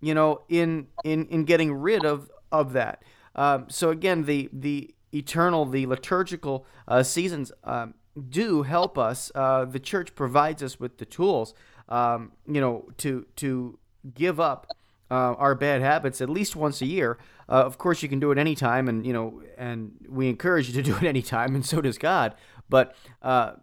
[0.00, 3.02] You know, in in in getting rid of of that.
[3.34, 7.94] Um, so again, the the eternal, the liturgical uh, seasons um,
[8.28, 9.30] do help us.
[9.34, 11.54] Uh, the church provides us with the tools,
[11.88, 13.78] um, you know, to to
[14.14, 14.66] give up
[15.10, 17.18] uh, our bad habits at least once a year.
[17.48, 20.74] Uh, of course, you can do it anytime, and you know, and we encourage you
[20.74, 22.34] to do it anytime, and so does God.
[22.68, 23.54] But uh,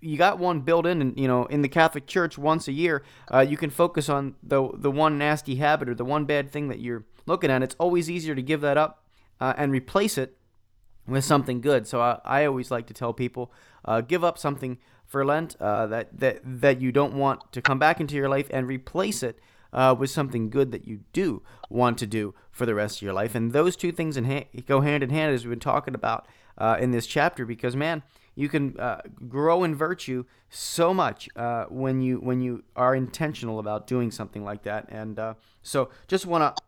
[0.00, 3.02] you got one built in, and you know, in the Catholic Church, once a year,
[3.32, 6.68] uh, you can focus on the the one nasty habit or the one bad thing
[6.68, 7.62] that you're looking at.
[7.62, 9.04] It's always easier to give that up
[9.40, 10.36] uh, and replace it
[11.08, 11.88] with something good.
[11.88, 13.52] So I, I always like to tell people,
[13.84, 18.00] uh, give up something for Lent that that that you don't want to come back
[18.00, 19.40] into your life and replace it
[19.72, 23.12] uh, with something good that you do want to do for the rest of your
[23.12, 23.34] life.
[23.34, 26.26] And those two things in ha- go hand in hand as we've been talking about
[26.58, 27.46] uh, in this chapter.
[27.46, 28.02] Because man,
[28.34, 33.58] you can uh, grow in virtue so much uh, when you when you are intentional
[33.58, 34.86] about doing something like that.
[34.90, 35.18] And
[35.62, 36.62] so just want to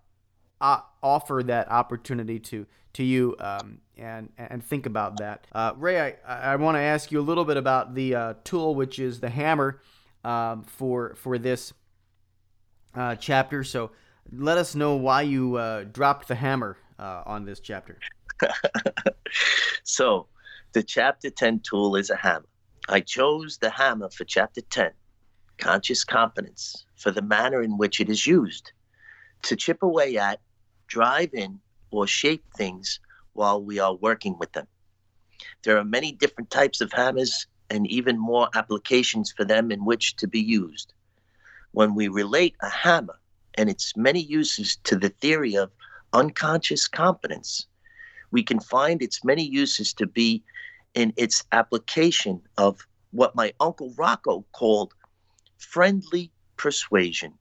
[1.02, 5.46] offer that opportunity to to you um, and and think about that.
[5.52, 8.74] Uh, Ray, I, I want to ask you a little bit about the uh, tool,
[8.74, 9.80] which is the hammer
[10.24, 11.72] um, for for this
[12.94, 13.64] uh, chapter.
[13.64, 13.90] So
[14.32, 17.98] let us know why you uh, dropped the hammer uh, on this chapter.
[19.82, 20.26] so
[20.72, 22.46] the chapter 10 tool is a hammer.
[22.88, 24.90] I chose the hammer for chapter 10,
[25.58, 28.72] conscious competence, for the manner in which it is used
[29.42, 30.40] to chip away at,
[30.86, 33.00] drive in, or shape things
[33.34, 34.66] while we are working with them.
[35.62, 40.16] There are many different types of hammers and even more applications for them in which
[40.16, 40.92] to be used.
[41.74, 43.18] When we relate a hammer
[43.54, 45.72] and its many uses to the theory of
[46.12, 47.66] unconscious competence,
[48.30, 50.44] we can find its many uses to be
[50.94, 54.94] in its application of what my uncle Rocco called
[55.58, 57.34] friendly persuasion.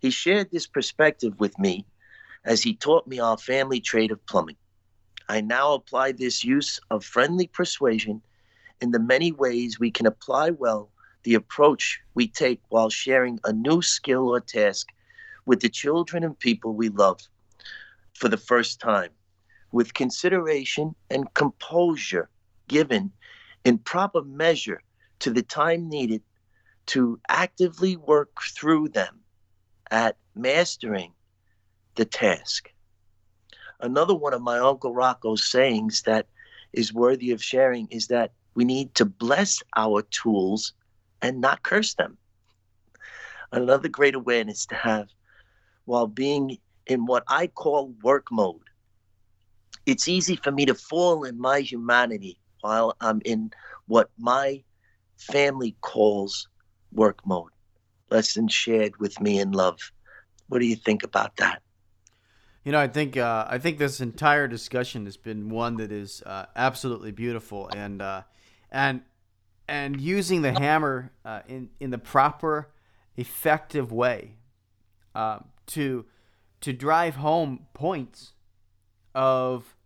[0.00, 1.86] He shared this perspective with me
[2.44, 4.58] as he taught me our family trade of plumbing.
[5.26, 8.20] I now apply this use of friendly persuasion
[8.82, 10.90] in the many ways we can apply well
[11.22, 14.88] the approach we take while sharing a new skill or task
[15.46, 17.20] with the children and people we love
[18.14, 19.10] for the first time,
[19.72, 22.28] with consideration and composure
[22.68, 23.10] given
[23.64, 24.80] in proper measure
[25.20, 26.22] to the time needed
[26.86, 29.20] to actively work through them
[29.90, 31.12] at mastering
[31.94, 32.70] the task.
[33.80, 36.26] Another one of my Uncle Rocco's sayings that
[36.72, 40.72] is worthy of sharing is that we need to bless our tools
[41.22, 42.18] and not curse them.
[43.52, 45.08] Another great awareness to have
[45.84, 48.62] while being in what I call work mode.
[49.86, 53.50] It's easy for me to fall in my humanity while I'm in
[53.86, 54.62] what my
[55.16, 56.48] family calls
[56.92, 57.50] work mode.
[58.10, 59.78] Lessons shared with me in love.
[60.48, 61.62] What do you think about that?
[62.64, 66.22] You know, I think uh, I think this entire discussion has been one that is
[66.26, 68.22] uh, absolutely beautiful, and uh,
[68.70, 69.00] and
[69.70, 72.72] and using the hammer uh, in in the proper,
[73.16, 74.32] effective way
[75.14, 76.04] uh, to
[76.60, 78.32] to drive home points
[79.14, 79.76] of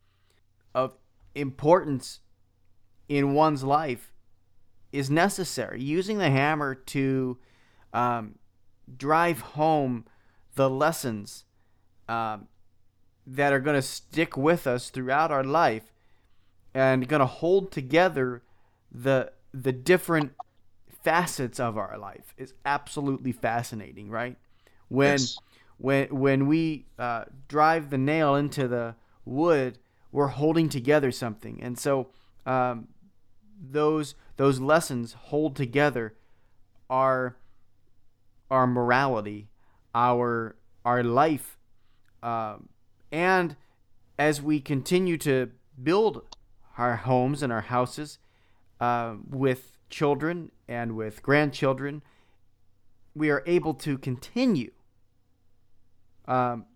[0.75, 0.97] of
[1.35, 2.21] importance
[3.09, 4.13] in one's life
[4.91, 5.83] is necessary.
[5.83, 7.37] Using the hammer to
[7.93, 8.39] um,
[8.97, 10.07] drive home
[10.55, 11.45] the lessons
[12.09, 12.49] um,
[13.27, 15.93] that are going to stick with us throughout our life
[16.73, 18.43] and going to hold together
[18.91, 20.33] the the different
[21.03, 24.37] facets of our life is absolutely fascinating, right?
[24.89, 25.41] When Yes.
[25.79, 29.79] when when we uh, drive the nail into the wood,
[30.13, 32.11] we're holding together something, and so
[32.47, 32.89] um,
[33.61, 36.15] those those lessons hold together
[36.91, 37.37] our
[38.51, 39.49] our morality,
[39.95, 41.59] our our life,
[42.23, 42.69] um,
[43.13, 43.57] and
[44.19, 45.51] as we continue to
[45.83, 46.23] build
[46.79, 48.19] our homes and our houses
[48.81, 52.03] uh, with children and with grandchildren,
[53.15, 54.73] we are able to continue
[56.27, 56.67] um,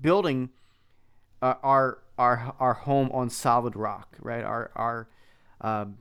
[0.00, 0.50] building
[1.42, 4.44] uh, our our our home on solid rock, right?
[4.44, 5.08] Our our
[5.60, 5.98] um,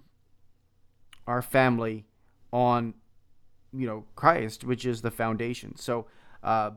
[1.27, 2.05] our family
[2.51, 2.93] on
[3.71, 5.75] you know Christ, which is the foundation.
[5.77, 6.07] So
[6.43, 6.71] uh,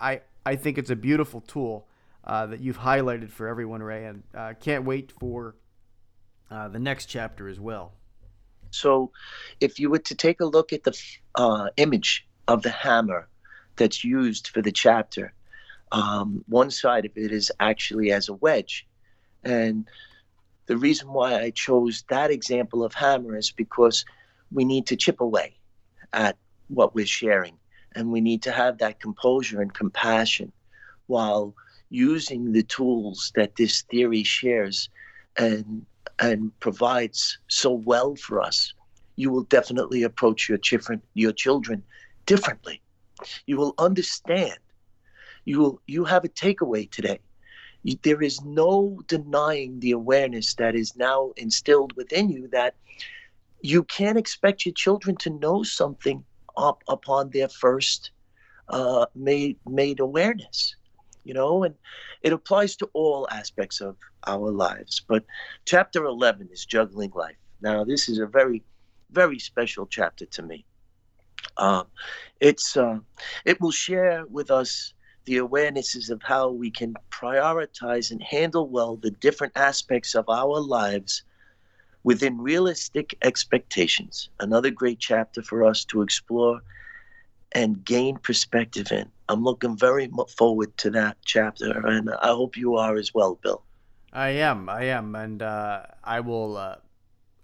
[0.00, 1.88] I I think it's a beautiful tool
[2.24, 5.56] uh, that you've highlighted for everyone, Ray, and uh, can't wait for
[6.50, 7.92] uh, the next chapter as well.
[8.70, 9.12] So,
[9.60, 10.98] if you were to take a look at the
[11.36, 13.28] uh, image of the hammer
[13.76, 15.32] that's used for the chapter,
[15.92, 18.86] um, one side of it is actually as a wedge.
[19.44, 19.86] And
[20.66, 24.04] the reason why I chose that example of hammer is because
[24.50, 25.54] we need to chip away
[26.12, 26.36] at
[26.68, 27.56] what we're sharing.
[27.94, 30.50] And we need to have that composure and compassion
[31.06, 31.54] while
[31.90, 34.88] using the tools that this theory shares
[35.36, 35.86] and
[36.18, 38.72] and provides so well for us,
[39.16, 41.82] you will definitely approach your children, your children
[42.26, 42.80] differently.
[43.46, 44.58] You will understand.
[45.44, 47.20] You will you have a takeaway today.
[47.82, 52.74] You, there is no denying the awareness that is now instilled within you that
[53.60, 56.24] you can't expect your children to know something
[56.56, 58.10] up upon their first
[58.68, 60.76] uh, made made awareness
[61.24, 61.74] you know, and
[62.22, 63.96] it applies to all aspects of
[64.26, 65.02] our lives.
[65.06, 65.24] But
[65.64, 67.36] chapter 11 is juggling life.
[67.60, 68.62] Now, this is a very,
[69.10, 70.64] very special chapter to me.
[71.56, 71.86] Um,
[72.40, 72.98] it's uh,
[73.44, 74.92] it will share with us
[75.24, 80.60] the awarenesses of how we can prioritize and handle well the different aspects of our
[80.60, 81.22] lives
[82.02, 84.28] within realistic expectations.
[84.40, 86.60] Another great chapter for us to explore
[87.52, 89.10] and gain perspective in.
[89.28, 93.62] I'm looking very forward to that chapter, and I hope you are as well, Bill.
[94.12, 96.76] I am, I am, and uh, I will, uh,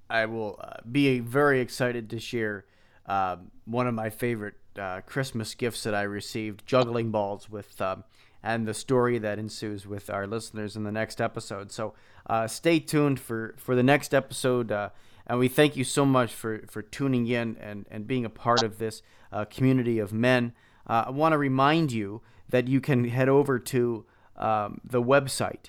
[0.08, 2.64] I will uh, be very excited to share
[3.06, 8.04] uh, one of my favorite uh, Christmas gifts that I received, juggling balls, with um,
[8.42, 11.72] and the story that ensues with our listeners in the next episode.
[11.72, 11.94] So
[12.26, 14.90] uh, stay tuned for for the next episode, uh,
[15.26, 18.62] and we thank you so much for for tuning in and and being a part
[18.62, 19.02] of this
[19.50, 20.52] community of men.
[20.90, 24.04] Uh, I want to remind you that you can head over to
[24.36, 25.66] um, the website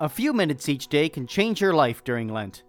[0.00, 2.62] A few minutes each day can change your life during Lent.